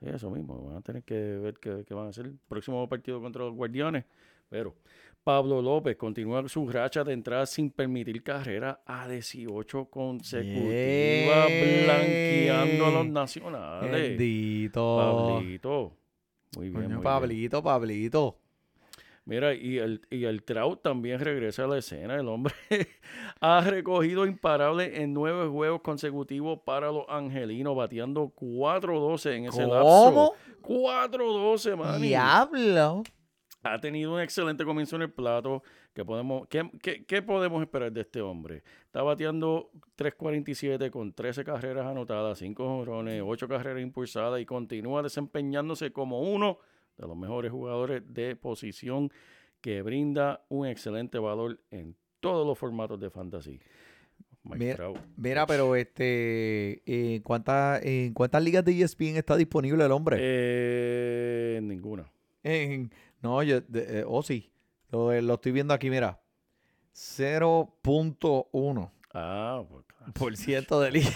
[0.00, 3.22] eso mismo, van a tener que ver qué, qué van a hacer el próximo partido
[3.22, 4.04] contra los Guardianes.
[4.50, 4.74] Pero
[5.22, 11.48] Pablo López continúa su racha de entrada sin permitir carrera a 18 consecutivas,
[11.84, 13.90] blanqueando a los nacionales.
[13.90, 14.96] Bendito.
[14.98, 15.96] Pablito.
[16.56, 17.02] Muy bien, Coño, muy bien.
[17.02, 18.43] Pablito, Pablito.
[19.26, 22.16] Mira, y el, y el Trout también regresa a la escena.
[22.16, 22.52] El hombre
[23.40, 29.74] ha recogido imparable en nueve juegos consecutivos para los angelinos, bateando 4-12 en ese ¿Cómo?
[29.74, 30.34] lapso.
[30.62, 32.02] 4-12, man.
[32.02, 33.02] Diablo.
[33.62, 35.62] Ha tenido un excelente comienzo en el plato.
[35.94, 38.62] ¿Qué podemos, qué, qué- qué podemos esperar de este hombre?
[38.84, 45.92] Está bateando 3.47 con 13 carreras anotadas, 5 jonrones, 8 carreras impulsadas y continúa desempeñándose
[45.92, 46.58] como uno
[46.96, 49.10] de los mejores jugadores de posición
[49.60, 53.60] que brinda un excelente valor en todos los formatos de fantasy.
[55.16, 60.18] Mira- pero este, ¿en cuántas, en cuántas ligas de ESPN está disponible el hombre?
[60.20, 62.10] Eh, ninguna.
[62.42, 62.90] En-
[63.22, 64.50] no, yo, de- eh, oh sí,
[64.90, 66.20] lo, lo estoy viendo aquí, mira.
[66.92, 70.12] 0.1% Ah, pues claro.
[70.12, 71.14] por ciento de ligas.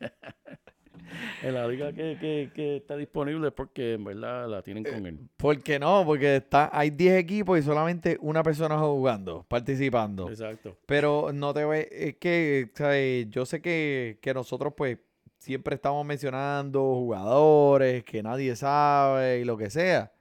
[1.42, 5.06] En la liga que, que- que está disponible es porque en verdad la tienen con
[5.06, 5.18] él.
[5.36, 6.04] ¿Por qué no?
[6.04, 10.28] Porque está, hay 10 equipos y solamente una persona jugando, participando.
[10.28, 10.76] Exacto.
[10.86, 13.28] Pero no te ve, es que, ¿sabes?
[13.30, 14.98] Yo sé que, que nosotros pues
[15.38, 20.12] siempre estamos mencionando jugadores que nadie sabe y lo que sea.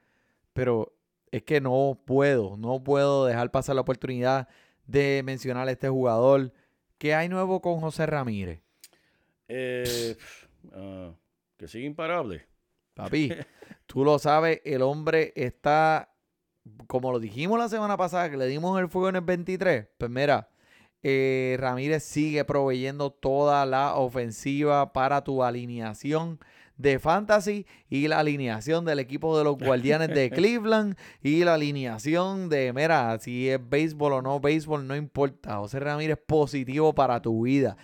[0.53, 0.93] Pero
[1.31, 4.47] es que no puedo, no puedo dejar pasar la oportunidad
[4.87, 6.51] de mencionar a este jugador.
[6.97, 8.61] ¿Qué hay nuevo con José Ramírez?
[9.47, 10.15] Eh,
[11.57, 12.45] que sigue imparable.
[12.93, 13.31] Papi,
[13.85, 16.13] tú lo sabes, el hombre está,
[16.87, 19.87] como lo dijimos la semana pasada, que le dimos el fuego en el 23.
[19.97, 20.49] Pues mira,
[21.01, 26.39] eh, Ramírez sigue proveyendo toda la ofensiva para tu alineación
[26.75, 32.47] de fantasy y la alineación del equipo de los guardianes de Cleveland y la alineación
[32.47, 35.57] de, mira, si es béisbol o no béisbol, no importa.
[35.57, 37.77] José Ramírez positivo para tu vida.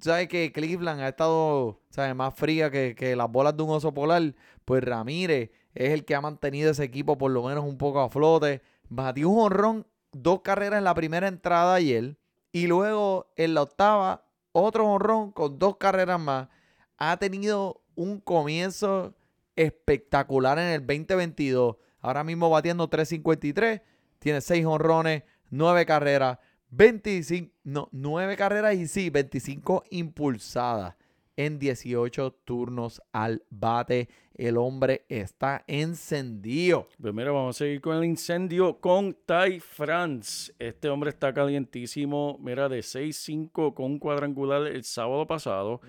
[0.00, 2.14] Sabes que Cleveland ha estado ¿sabes?
[2.14, 6.14] más fría que, que las bolas de un oso polar, pues Ramírez es el que
[6.14, 8.62] ha mantenido ese equipo por lo menos un poco a flote.
[8.88, 12.16] Batió un honrón, dos carreras en la primera entrada ayer
[12.52, 16.48] y luego en la octava otro honrón con dos carreras más.
[16.96, 19.14] Ha tenido un comienzo
[19.56, 21.76] espectacular en el 2022.
[22.00, 23.80] Ahora mismo batiendo 353,
[24.18, 26.38] tiene seis honrones, nueve carreras,
[26.76, 30.96] 25, no, 9 carreras y sí, 25 impulsadas
[31.36, 34.08] en 18 turnos al bate.
[34.34, 36.88] El hombre está encendido.
[37.00, 40.52] Pues mira, vamos a seguir con el incendio con Ty France.
[40.58, 42.38] Este hombre está calientísimo.
[42.40, 45.80] Mira, de 6-5 con un cuadrangular el sábado pasado.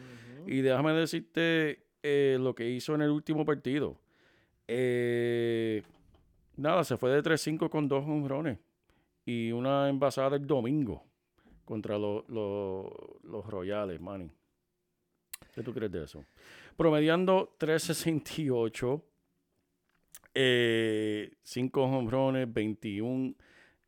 [0.46, 4.00] Y déjame decirte eh, lo que hizo en el último partido.
[4.68, 5.82] Eh,
[6.56, 8.60] nada, se fue de 3-5 con dos honrones
[9.26, 11.04] y una envasada el domingo
[11.66, 12.86] contra los, los,
[13.24, 14.32] los Royales, Manny.
[15.54, 16.24] ¿Qué tú crees de eso?
[16.78, 19.02] Promediando 368,
[20.34, 23.34] eh, 5 honrones, 21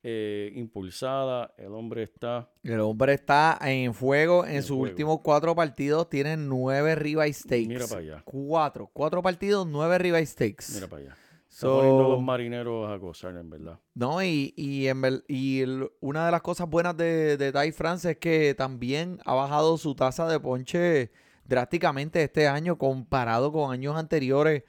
[0.03, 1.53] eh, impulsada.
[1.57, 2.49] El hombre está.
[2.63, 4.45] El hombre está en fuego.
[4.45, 4.83] En, En sus fuego.
[4.83, 7.67] últimos cuatro partidos tiene nueve ribeye stakes.
[7.67, 8.21] Mira para allá.
[8.23, 8.89] Cuatro.
[8.93, 10.73] Cuatro partidos, nueve ribeye stakes.
[10.73, 11.17] Mira para allá.
[11.57, 13.79] Está So, poniendo a los marineros a gozar, en verdad.
[13.95, 18.11] No, y, y, en y el- una de las cosas buenas de, de Ty France
[18.11, 21.09] es que también ha bajado su tasa de ponche
[21.45, 24.63] drásticamente este año comparado con años anteriores.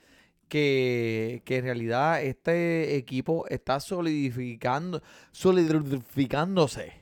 [0.48, 6.92] Que, que en realidad este equipo está solidificando, solidificándose.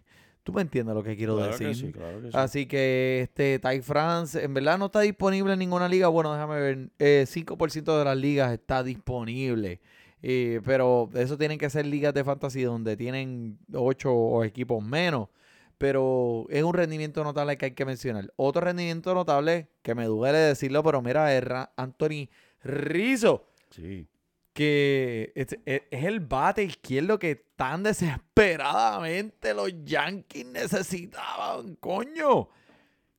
[0.47, 1.67] ¿Tú me entiendes lo que quiero Claro decir?
[1.67, 2.39] que sí, claro que sí.
[2.39, 6.07] Así que este Ty France en verdad no está disponible en ninguna liga.
[6.07, 6.89] Bueno, déjame ver.
[7.01, 9.81] eh, 5% de las ligas está disponible.
[10.23, 15.31] Eh, pero eso tienen que ser ligas de fantasy donde tienen 8 o equipos menos.
[15.79, 18.33] Pero es un rendimiento notable que hay que mencionar.
[18.37, 21.43] Otro rendimiento notable que me duele decirlo, pero mira, es
[21.77, 22.29] Anthony
[22.63, 24.07] Rizzo Sí.
[24.57, 32.49] Que es, es- es el bate izquierdo que tan desesperadamente los Yankees necesitaban, coño.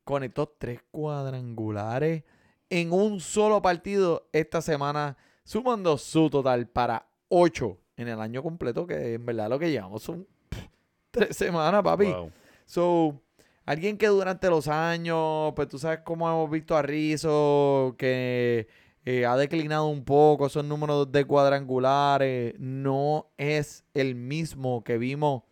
[0.03, 2.23] Conectó tres cuadrangulares
[2.71, 8.87] en un solo partido esta semana, sumando su total para ocho en el año completo,
[8.87, 10.63] que en verdad lo que llevamos son pff,
[11.11, 12.05] tres semanas, papi.
[12.05, 12.31] Wow.
[12.65, 13.21] So,
[13.63, 18.67] alguien que durante los años, pues tú sabes cómo hemos visto a Rizzo, que
[19.09, 25.43] eh, ha declinado un poco esos números de cuadrangulares, no es el mismo que vimos,
[25.43, 25.45] o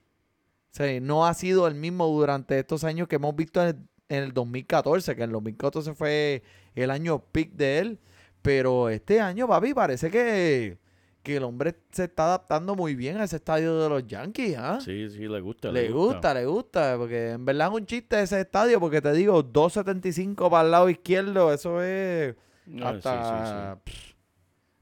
[0.71, 4.33] sea, no ha sido el mismo durante estos años que hemos visto en, en el
[4.33, 6.43] 2014, que en el 2014 fue
[6.75, 7.99] el año peak de él,
[8.41, 10.77] pero este año, papi, parece que,
[11.23, 14.79] que el hombre se está adaptando muy bien a ese estadio de los Yankees, ¿ah?
[14.81, 15.71] Sí, sí, le gusta.
[15.71, 19.45] Le gusta, le gusta, porque en verdad es un chiste ese estadio, porque te digo,
[19.45, 22.35] 2.75 para el lado izquierdo, eso es
[22.81, 24.01] Ah, sí, sí, sí.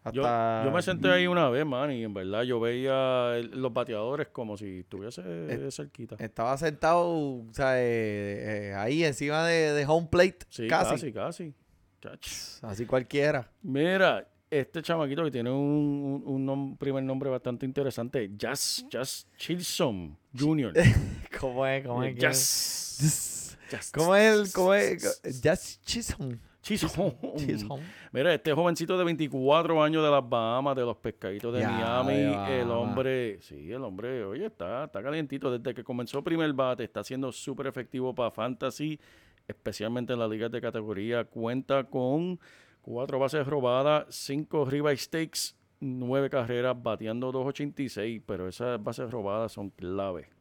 [0.04, 0.62] hasta...
[0.62, 3.72] Yo, yo me senté ahí una vez, man, y en verdad yo veía el- los
[3.74, 6.16] bateadores como si estuviese Eh, cerquita.
[6.20, 11.12] Estaba sentado, o sea, eh, eh, ahí encima de, de home plate, Sí, casi.
[11.14, 11.54] casi,
[12.00, 12.60] casi.
[12.64, 13.50] Así cualquiera.
[13.62, 20.74] Mira, este chamaquito que tiene un, un- primer nombre bastante interesante, Jazz, Jazz Chilson Jr.
[21.40, 21.86] ¿Cómo es?
[21.88, 22.16] ¿Cómo es?
[22.18, 23.58] Jazz.
[23.72, 23.92] Jazz.
[23.92, 24.52] ¿Cómo es?
[24.54, 25.22] ¿Cómo es?
[25.44, 26.40] Just Chisholm.
[26.64, 27.14] Chisholm.
[27.36, 27.84] Chisholm.
[28.14, 32.54] Mira, este jovencito de 24 años de las Bahamas, de los pescaditos de Ya, Miami,
[32.54, 35.52] el hombre, sí, el hombre, oye, está, está calientito.
[35.52, 38.98] Desde que comenzó primer bate, está siendo súper efectivo para fantasy,
[39.46, 41.26] especialmente en las ligas de categoría.
[41.26, 42.40] Cuenta con
[42.82, 49.70] cuatro bases robadas, cinco ribeye stakes, nueve carreras, bateando 2.86, pero esas bases robadas son
[49.70, 50.33] clave.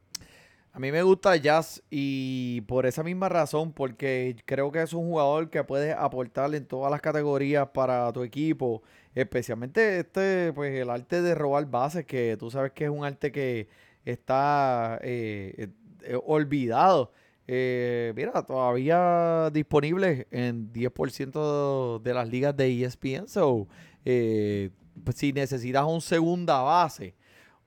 [0.75, 5.05] A mí me gusta Jazz y por esa misma razón, porque creo que es un
[5.05, 8.83] jugador que puede aportar en todas las categorías para tu equipo,
[9.15, 13.31] especialmente este, pues el arte de robar bases, que tú sabes que es un arte
[13.31, 13.69] que
[14.07, 15.69] está eh,
[16.05, 17.13] eh, olvidado.
[17.47, 23.29] Eh, mira, todavía disponible en 10% de las ligas de ESPN.
[23.29, 23.69] So,
[24.05, 27.15] si necesitas un segunda base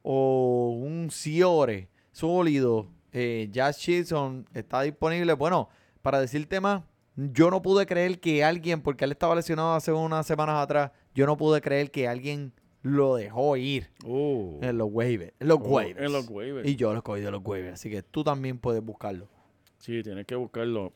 [0.02, 5.32] o un Ciore sólido, eh, Jazz Chisholm está disponible.
[5.34, 5.70] Bueno,
[6.02, 6.84] para decirte más,
[7.16, 11.26] yo no pude creer que alguien, porque él estaba lesionado hace unas semanas atrás, yo
[11.26, 12.52] no pude creer que alguien
[12.82, 15.34] lo dejó ir Oh, en los waivers.
[15.40, 16.06] En los waivers.
[16.06, 16.68] en los waivers.
[16.68, 19.28] Y yo lo cogí de los waivers, así que tú también puedes buscarlo.
[19.80, 20.92] Sí, tienes que buscarlo.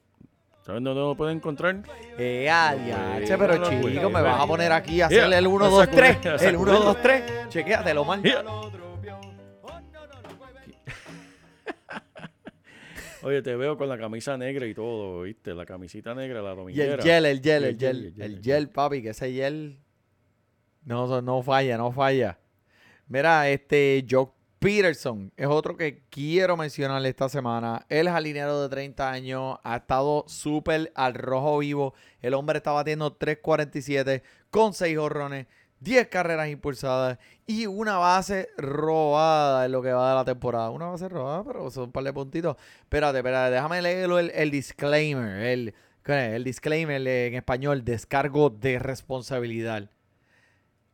[0.61, 1.81] ¿Sabes dónde lo puedes encontrar?
[2.17, 5.29] Eh, ah, Los diache, waivers, pero los chico, me vas a poner aquí a hacerle
[5.29, 6.11] Yeah, el 1, a 2, 3.
[6.17, 6.83] sacudir, a El 1, sacudirlo.
[6.93, 7.23] 2, 3.
[7.49, 8.21] Chequéatelo, man.
[8.23, 8.43] Yeah.
[13.23, 15.53] Oye, te veo con la camisa negra y todo, ¿viste?
[15.53, 17.03] La camisita negra, la Y el dominguera.
[17.03, 18.13] gel, el gel, el gel.
[18.17, 19.79] El gel, papi, que ese gel
[20.85, 22.39] no, no falla, no falla.
[23.07, 27.85] Mira, este Jock Peterson es otro que quiero mencionar esta semana.
[27.89, 31.93] Él es alineado de 30 años, ha estado súper al rojo vivo.
[32.21, 35.47] El hombre está batiendo 3.47 con 6 horrones,
[35.79, 40.69] 10 carreras impulsadas y una base robada en lo que va de la temporada.
[40.69, 42.57] Una base robada, pero son un par de puntitos.
[42.81, 45.41] Espérate, espérate, déjame leerlo el, el disclaimer.
[45.41, 45.73] El,
[46.05, 49.89] el disclaimer en español, descargo de responsabilidad.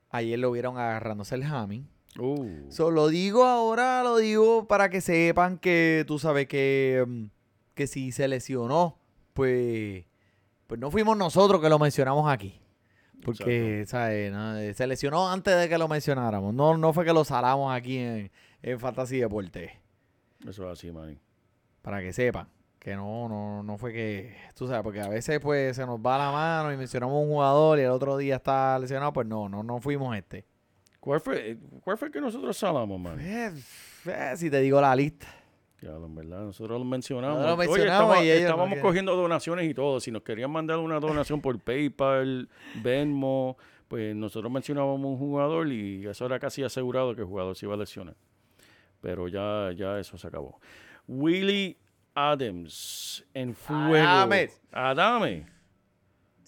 [0.09, 1.85] Ayer lo vieron agarrándose el hammy.
[2.17, 7.25] Uh, So, lo digo ahora, lo digo para que sepan que tú sabes que, mm,
[7.73, 8.97] que si se lesionó,
[9.33, 10.05] pues,
[10.67, 12.61] pues no fuimos nosotros que lo mencionamos aquí.
[13.24, 14.32] Porque, ¿sabes?
[14.32, 16.53] No, Se lesionó antes de que lo mencionáramos.
[16.53, 19.80] No, no fue que lo salamos aquí en, en Fantasy Deporte.
[20.47, 21.20] eso es así, man.
[21.82, 22.47] Para que sepan.
[22.80, 24.36] Que no, no, no fue que.
[24.53, 27.80] Tú sabes, porque a veces pues se nos va la mano y mencionamos un jugador
[27.80, 29.11] y el otro día está lesionado.
[29.11, 30.45] Pues no, no, no fuimos este.
[30.99, 33.20] ¿Cuál fue, ¿Cuál fue el que nosotros salamos, man?
[33.20, 33.51] Eh,
[34.05, 35.28] eh, si te digo la lista.
[35.86, 37.38] Ya, en verdad, nosotros lo mencionamos.
[37.39, 39.99] Nosotros lo Oye, mencionamos estaba- y ellos no estábamos cogiendo donaciones y todo.
[39.99, 42.49] Si nos querían mandar una donación por PayPal,
[42.81, 43.55] Venmo,
[43.88, 47.75] pues nosotros mencionábamos un jugador y eso era casi asegurado que el jugador se iba
[47.75, 48.15] a lesionar.
[48.99, 50.59] Pero ya, ya eso se acabó.
[51.07, 51.77] Willie
[52.15, 53.93] Adams en fuego.
[54.07, 54.59] Adames.
[54.71, 55.45] Adame.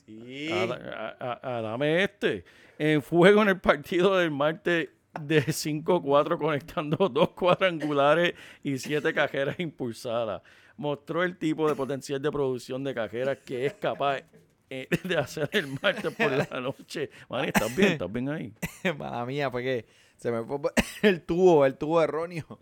[0.06, 0.50] Sí.
[0.52, 2.44] Ada- a- a- Adame este.
[2.80, 4.90] En fuego en el partido del martes
[5.20, 10.42] de 5-4 conectando dos cuadrangulares y siete cajeras impulsadas.
[10.78, 14.22] Mostró el tipo de potencial de producción de cajeras que es capaz
[14.70, 17.10] eh, de hacer el martes por la noche.
[17.46, 17.94] ¿estás bien?
[17.94, 18.54] ¿Estás bien ahí?
[18.98, 19.86] Mala mía, fue que
[20.18, 20.60] se me fue
[21.04, 22.60] el tubo, el tubo erróneo.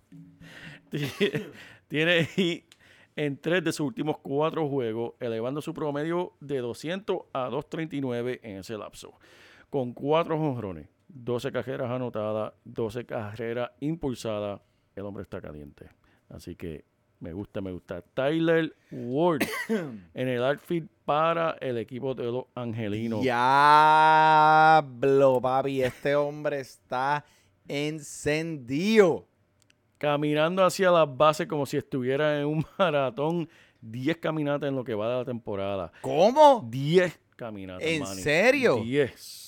[1.88, 2.76] Tiene hit
[3.16, 8.58] en tres de sus últimos cuatro juegos, elevando su promedio de 200 a 239 en
[8.58, 9.18] ese lapso.
[9.70, 14.60] Con cuatro jonrones, 12 carreras anotadas, 12 carreras impulsadas,
[14.96, 15.88] el hombre está caliente.
[16.30, 16.84] Así que
[17.22, 18.02] me gusta, me gusta.
[18.02, 19.44] Tyler Ward
[20.14, 23.22] en el outfield para el equipo de los Angelinos.
[24.16, 27.24] Diablo, papi, este hombre está
[27.68, 29.26] encendido.
[29.98, 33.48] caminando hacia las bases como si estuviera en un maratón.
[33.82, 35.92] 10 caminatas en lo que va de la temporada.
[36.02, 36.68] ¿Cómo?
[36.70, 37.88] 10 caminatas.
[37.88, 38.22] ¿En Manny.
[38.22, 38.78] serio?
[38.84, 39.45] 10.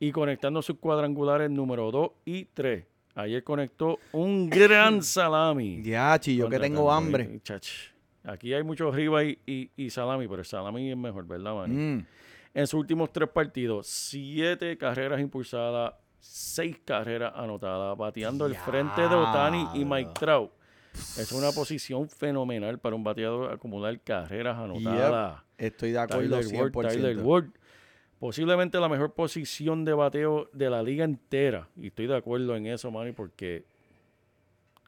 [0.00, 2.84] Y conectando sus cuadrangulares número 2 y 3.
[3.14, 5.82] Ayer conectó un gran salami.
[5.82, 7.40] Ya, yo que tengo hambre.
[7.42, 7.68] Chach.
[8.24, 11.74] Aquí hay mucho arriba y, y- y salami, pero el salami es mejor, ¿verdad, Manny?
[11.74, 12.06] Mm.
[12.54, 19.14] En sus últimos tres partidos, siete carreras impulsadas, seis carreras anotadas, bateando el frente de
[19.14, 20.50] Otani y Mike Trout.
[21.16, 25.42] Es una posición fenomenal para un bateador acumular carreras anotadas.
[25.56, 26.88] Estoy de acuerdo Tyler Ward, 100%.
[26.88, 27.46] Tyler Ward.
[28.18, 31.68] Posiblemente la mejor posición de bateo de la liga entera.
[31.76, 33.64] Y estoy de acuerdo en eso, Manny, porque,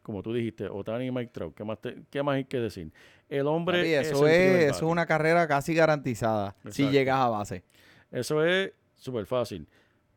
[0.03, 2.91] como tú dijiste, Otani y Mike Trout, ¿qué más, te- qué más hay que decir?
[3.29, 3.79] El hombre.
[3.79, 7.63] Papi, eso es, eso es una carrera casi garantizada si llegas a base.
[8.11, 9.69] Eso es súper fácil.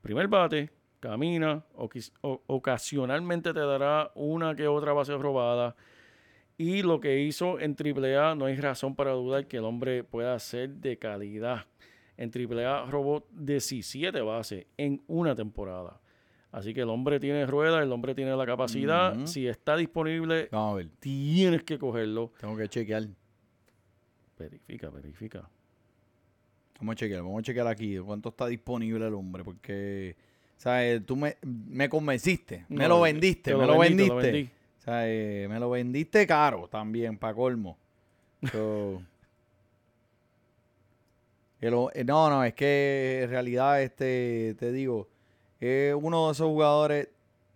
[0.02, 1.64] Primer bate, camina,
[2.48, 5.76] ocasionalmente te dará una que otra base robada.
[6.58, 10.38] Y lo que hizo en AAA, no hay razón para dudar que el hombre pueda
[10.40, 11.66] ser de calidad.
[12.18, 16.00] En AAA robó 17 bases en una temporada.
[16.52, 19.26] Así que el hombre tiene ruedas, el hombre tiene la capacidad.
[19.26, 20.90] Si está disponible, Vamos a ver.
[21.00, 22.32] tienes que cogerlo.
[22.40, 23.08] Tengo que chequear.
[24.38, 25.50] Verifica, verifica.
[26.80, 30.16] Vamos a chequear, vamos a chequear aquí cuánto está disponible el hombre, porque,
[30.58, 31.06] ¿sabes?
[31.06, 34.32] Tú me, me convenciste, me No, lo te vendiste, me lo vendí, vendiste.
[34.32, 34.50] vendí.
[34.80, 35.50] ¿Sabes?
[35.50, 37.78] Me lo vendiste caro también, para colmo.
[38.52, 39.02] So,
[41.68, 45.10] el eh, no, no, es que en realidad, este, te digo,
[45.60, 47.10] uno de esos jugadores,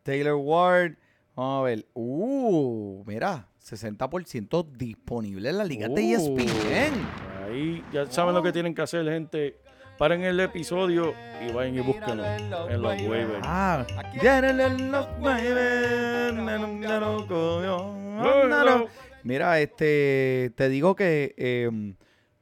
[0.03, 0.93] Taylor Ward,
[1.35, 6.37] vamos a ver, uh, mira, 60% disponible en la liga de Uh.
[6.37, 6.93] ESPN.
[7.45, 9.57] Ahí ya saben lo que tienen que hacer, gente.
[9.97, 13.41] Paren el episodio y vayan y búsquenlo en los waivers.
[13.41, 13.85] Ah,
[14.21, 16.37] llénenle los waivers.
[19.23, 21.95] Mira, este, te digo que em,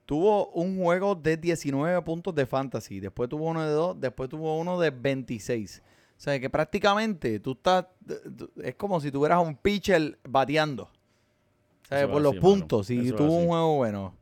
[0.05, 4.57] tuvo un juego de 19 puntos de fantasy, después tuvo uno de 2, después tuvo
[4.59, 5.81] uno de 26.
[6.17, 7.85] O sea, que prácticamente tú estás,
[8.63, 10.89] es como si tuvieras un pitcher bateando.
[11.89, 12.03] ¿Sabes?
[12.03, 14.15] Eso es Por los así, puntos, es tuvo un juego bueno.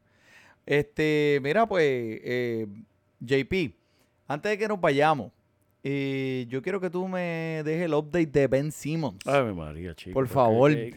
[0.65, 2.67] Este, mira, pues, eh,
[3.19, 3.75] JP,
[4.27, 5.31] antes de que nos vayamos,
[5.83, 9.25] eh, yo quiero que tú me dejes el update de Ben Simmons.
[9.27, 10.13] Ave María, chico.
[10.13, 10.71] Por favor.
[10.73, 10.95] ¿qué-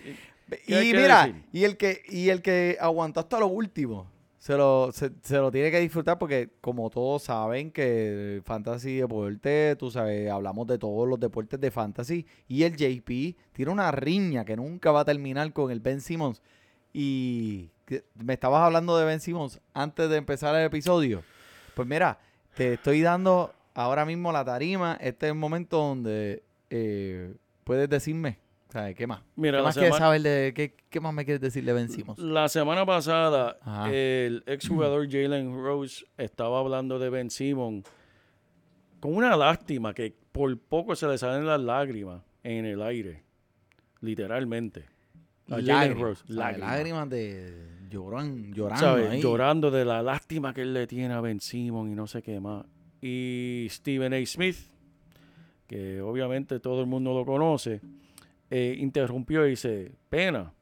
[0.49, 1.43] qué- qué y mira, decir?
[1.53, 4.09] y el que y el que aguantó hasta lo último,
[4.47, 9.75] se lo, se, se lo tiene que disfrutar porque como todos saben que fantasy deporte,
[9.75, 14.45] tú sabes, hablamos de todos los deportes de fantasy y el JP tiene una riña
[14.45, 16.43] que nunca va a terminar con el Ben Simmons.
[16.93, 17.71] Y
[18.15, 21.25] me estabas hablando de Ben Simmons antes de empezar el episodio.
[21.75, 22.21] Pues mira,
[22.55, 27.35] te estoy dando ahora mismo la tarima, este es el momento donde eh,
[27.65, 28.39] puedes decirme,
[28.69, 28.95] ¿sabes?
[28.95, 29.23] ¿Qué más?
[29.37, 31.89] Mira, ¿Qué la más quieres saber de qué, qué más me quieres decir de Ben
[31.89, 32.19] Simmons?
[32.19, 33.93] La semana pasada, Ajá.
[33.93, 37.85] el exjugador Jalen Rose estaba hablando de Ben Simon
[39.01, 43.23] con una lástima que por poco se le salen las lágrimas en el aire.
[44.01, 44.87] Literalmente.
[45.49, 46.25] A Jalen Rose.
[46.29, 46.71] Lágrimas.
[46.71, 49.15] Lágrimas de lloran, llorando.
[49.15, 52.41] Llorando de la lástima que él le tiene a Ben Simon y no sé qué
[52.41, 52.65] más.
[53.01, 54.27] Y Stephen A.
[54.27, 54.57] Smith,
[55.67, 57.81] que obviamente todo el mundo lo conoce,
[58.51, 60.53] eh, interrumpió y dice, pena,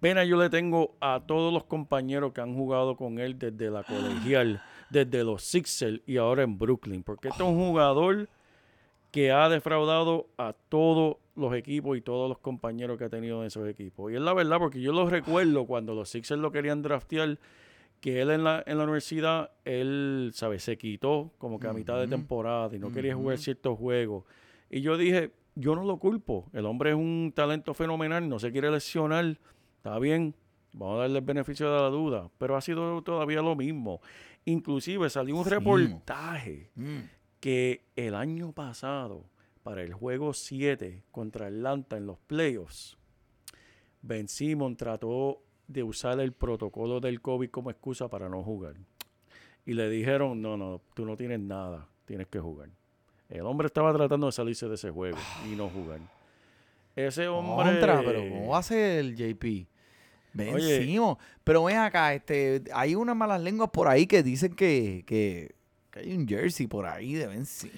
[0.00, 3.84] pena yo le tengo a todos los compañeros que han jugado con él desde la
[3.84, 8.28] colegial, desde los Sixers y ahora en Brooklyn, porque este es un jugador
[9.10, 13.46] que ha defraudado a todos los equipos y todos los compañeros que ha tenido en
[13.46, 14.10] esos equipos.
[14.10, 17.38] Y es la verdad, porque yo lo recuerdo cuando los Sixers lo querían draftear,
[18.00, 20.64] que él en la, en la universidad, él, ¿sabes?
[20.64, 24.24] Se quitó como que a mitad de temporada y no quería jugar ciertos juegos.
[24.70, 26.48] Y yo dije, yo no lo culpo.
[26.52, 29.38] El hombre es un talento fenomenal, no se quiere lesionar.
[29.76, 30.34] Está bien,
[30.72, 32.30] vamos a darle el beneficio de la duda.
[32.38, 34.00] Pero ha sido todavía lo mismo.
[34.44, 35.50] Inclusive salió un Sí.
[35.50, 36.98] reportaje Mm.
[37.40, 39.24] que el año pasado,
[39.62, 42.96] para el juego 7 contra Atlanta en los playoffs,
[44.00, 48.74] Ben Simon trató de usar el protocolo del COVID como excusa para no jugar.
[49.64, 52.70] Y le dijeron, no, no, tú no tienes nada, tienes que jugar.
[53.32, 55.16] El hombre estaba tratando de salirse de ese juego
[55.50, 56.00] y no jugar.
[56.94, 57.64] Ese hombre...
[57.72, 59.44] Contra, pero ¿cómo va a ser el JP?
[59.44, 59.66] Oye.
[60.78, 61.16] Vencimos.
[61.42, 65.54] Pero ven acá, este, hay unas malas lenguas por ahí que dicen que, que,
[65.90, 67.72] que hay un jersey por ahí de vencido.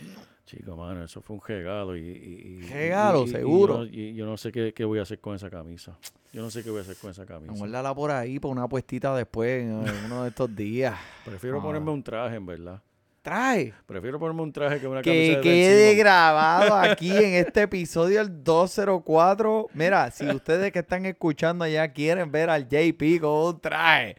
[0.45, 1.97] Chico, mano, eso fue un regalo.
[1.97, 3.85] Y, Regalo, y- y- y seguro.
[3.85, 5.97] yo, y yo no sé qué, qué voy a hacer con esa camisa.
[6.33, 7.55] Yo no sé qué voy a hacer con esa camisa.
[7.55, 10.97] Guárdala por ahí para una puestita después en, en uno de estos días.
[11.25, 11.63] Prefiero Ah.
[11.63, 12.83] ponerme un traje, en verdad.
[13.25, 13.73] Trae.
[13.87, 15.99] Prefiero ponerme un traje que una Que camisa de Ben quede Simmons.
[15.99, 19.69] grabado aquí en este episodio el 204.
[19.73, 24.17] Mira, si ustedes que están escuchando allá quieren ver al JP con un traje,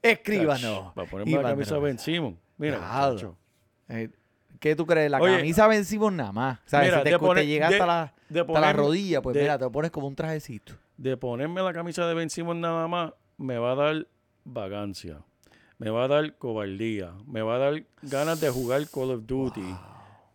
[0.00, 0.94] escríbanos.
[0.94, 1.80] Para Y ponerme la camisa de.
[1.82, 2.36] Ben Simmons.
[2.56, 3.12] Mira, Claro.
[3.12, 3.36] muchacho,
[3.90, 4.08] Eh,
[4.58, 5.10] ¿Qué tú crees?
[5.10, 6.58] La Oye, camisa vencimos nada más.
[6.60, 9.20] O sea, mira, si te, de te llega de- hasta la, de hasta la rodilla,
[9.20, 10.72] pues de- mira, te lo pones como un trajecito.
[10.96, 14.06] de ponerme la camisa de Ben Simmons nada más, me va a dar
[14.44, 15.18] vagancia.
[15.78, 17.12] Me va a dar cobardía.
[17.26, 19.74] Me va a dar ganas de jugar Call of Duty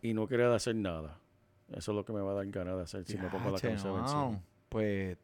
[0.02, 1.18] y no querer hacer nada.
[1.70, 3.58] Eso es lo que me va a dar ganas de hacer si me pongo la
[3.58, 4.08] camisa no.
[4.08, 4.40] Simmons.
[4.68, 5.16] Pues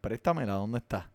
[0.00, 1.10] préstamela, ¿dónde está?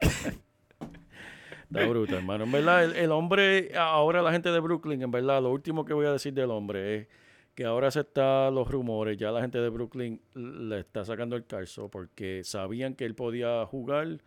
[0.00, 2.44] Está bruto, hermano.
[2.44, 5.94] En verdad, el, el hombre, ahora la gente de Brooklyn, en verdad, lo último que
[5.94, 7.08] voy a decir del hombre es
[7.54, 11.46] que ahora se están los rumores, ya la gente de Brooklyn le está sacando el
[11.46, 14.20] calzo porque sabían que él podía jugar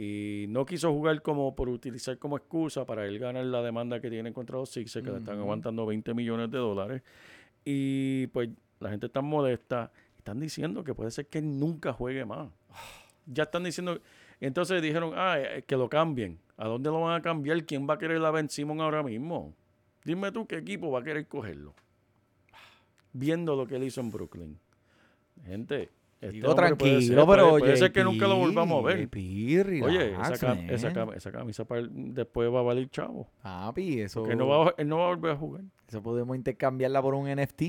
[0.00, 4.08] y no quiso jugar como por utilizar como excusa para él ganar la demanda que
[4.08, 7.02] tiene contra los Sixers, que le están aguantando 20 millones de dólares.
[7.64, 9.90] Y pues la gente está molesta.
[10.16, 12.48] Están diciendo que puede ser que él nunca juegue más.
[13.26, 14.00] Ya están diciendo.
[14.40, 16.38] Entonces dijeron, ah, eh, que lo cambien.
[16.56, 17.64] ¿A dónde lo van a cambiar?
[17.64, 19.52] ¿Quién va a querer a Ben Simon ahora mismo?
[20.04, 21.74] Dime tú qué equipo va a querer cogerlo.
[23.12, 24.60] Viendo lo que él hizo en Brooklyn.
[25.44, 25.90] Gente,
[26.20, 29.06] este puede tranquilo, ser, puede- pero puede ser que nunca lo volvamos a ver.
[29.08, 32.88] JP, Oye, relax, esa, cam- esa, cam- esa camisa para él después va a valer
[32.90, 33.30] chavo.
[33.42, 35.62] Papi, eso, Que él no, va, a- él no va a volver a jugar.
[35.88, 37.62] eso podemos intercambiarla por un NFT.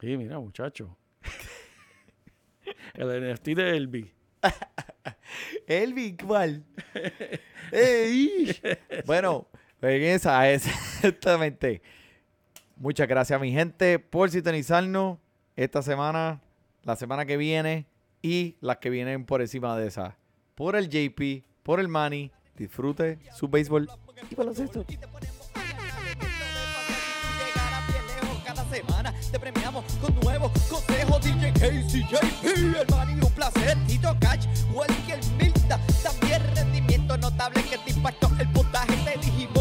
[0.00, 0.96] Sí, mira, muchacho.
[2.94, 4.10] El NFT de Elvi.
[5.66, 6.64] Elvin, ¿cuál?
[7.72, 8.56] Ey.
[9.06, 9.46] bueno,
[9.82, 11.82] en esa, exactamente.
[12.76, 15.18] Muchas gracias, mi gente, por sintonizarnos
[15.56, 16.40] esta semana,
[16.84, 17.86] la semana que viene
[18.22, 20.16] y las que vienen por encima de esa.
[20.54, 23.88] Por el JP, por el Manny, disfrute su béisbol
[24.30, 24.84] y baloncesto.
[28.44, 34.16] Cada semana te premiamos con nuevos consejos DJ Casey JP, el Manny, un placer, Tito
[34.20, 39.53] Cash, Welker Milta, también rendimiento notable que te impactó el puntaje, te dijimos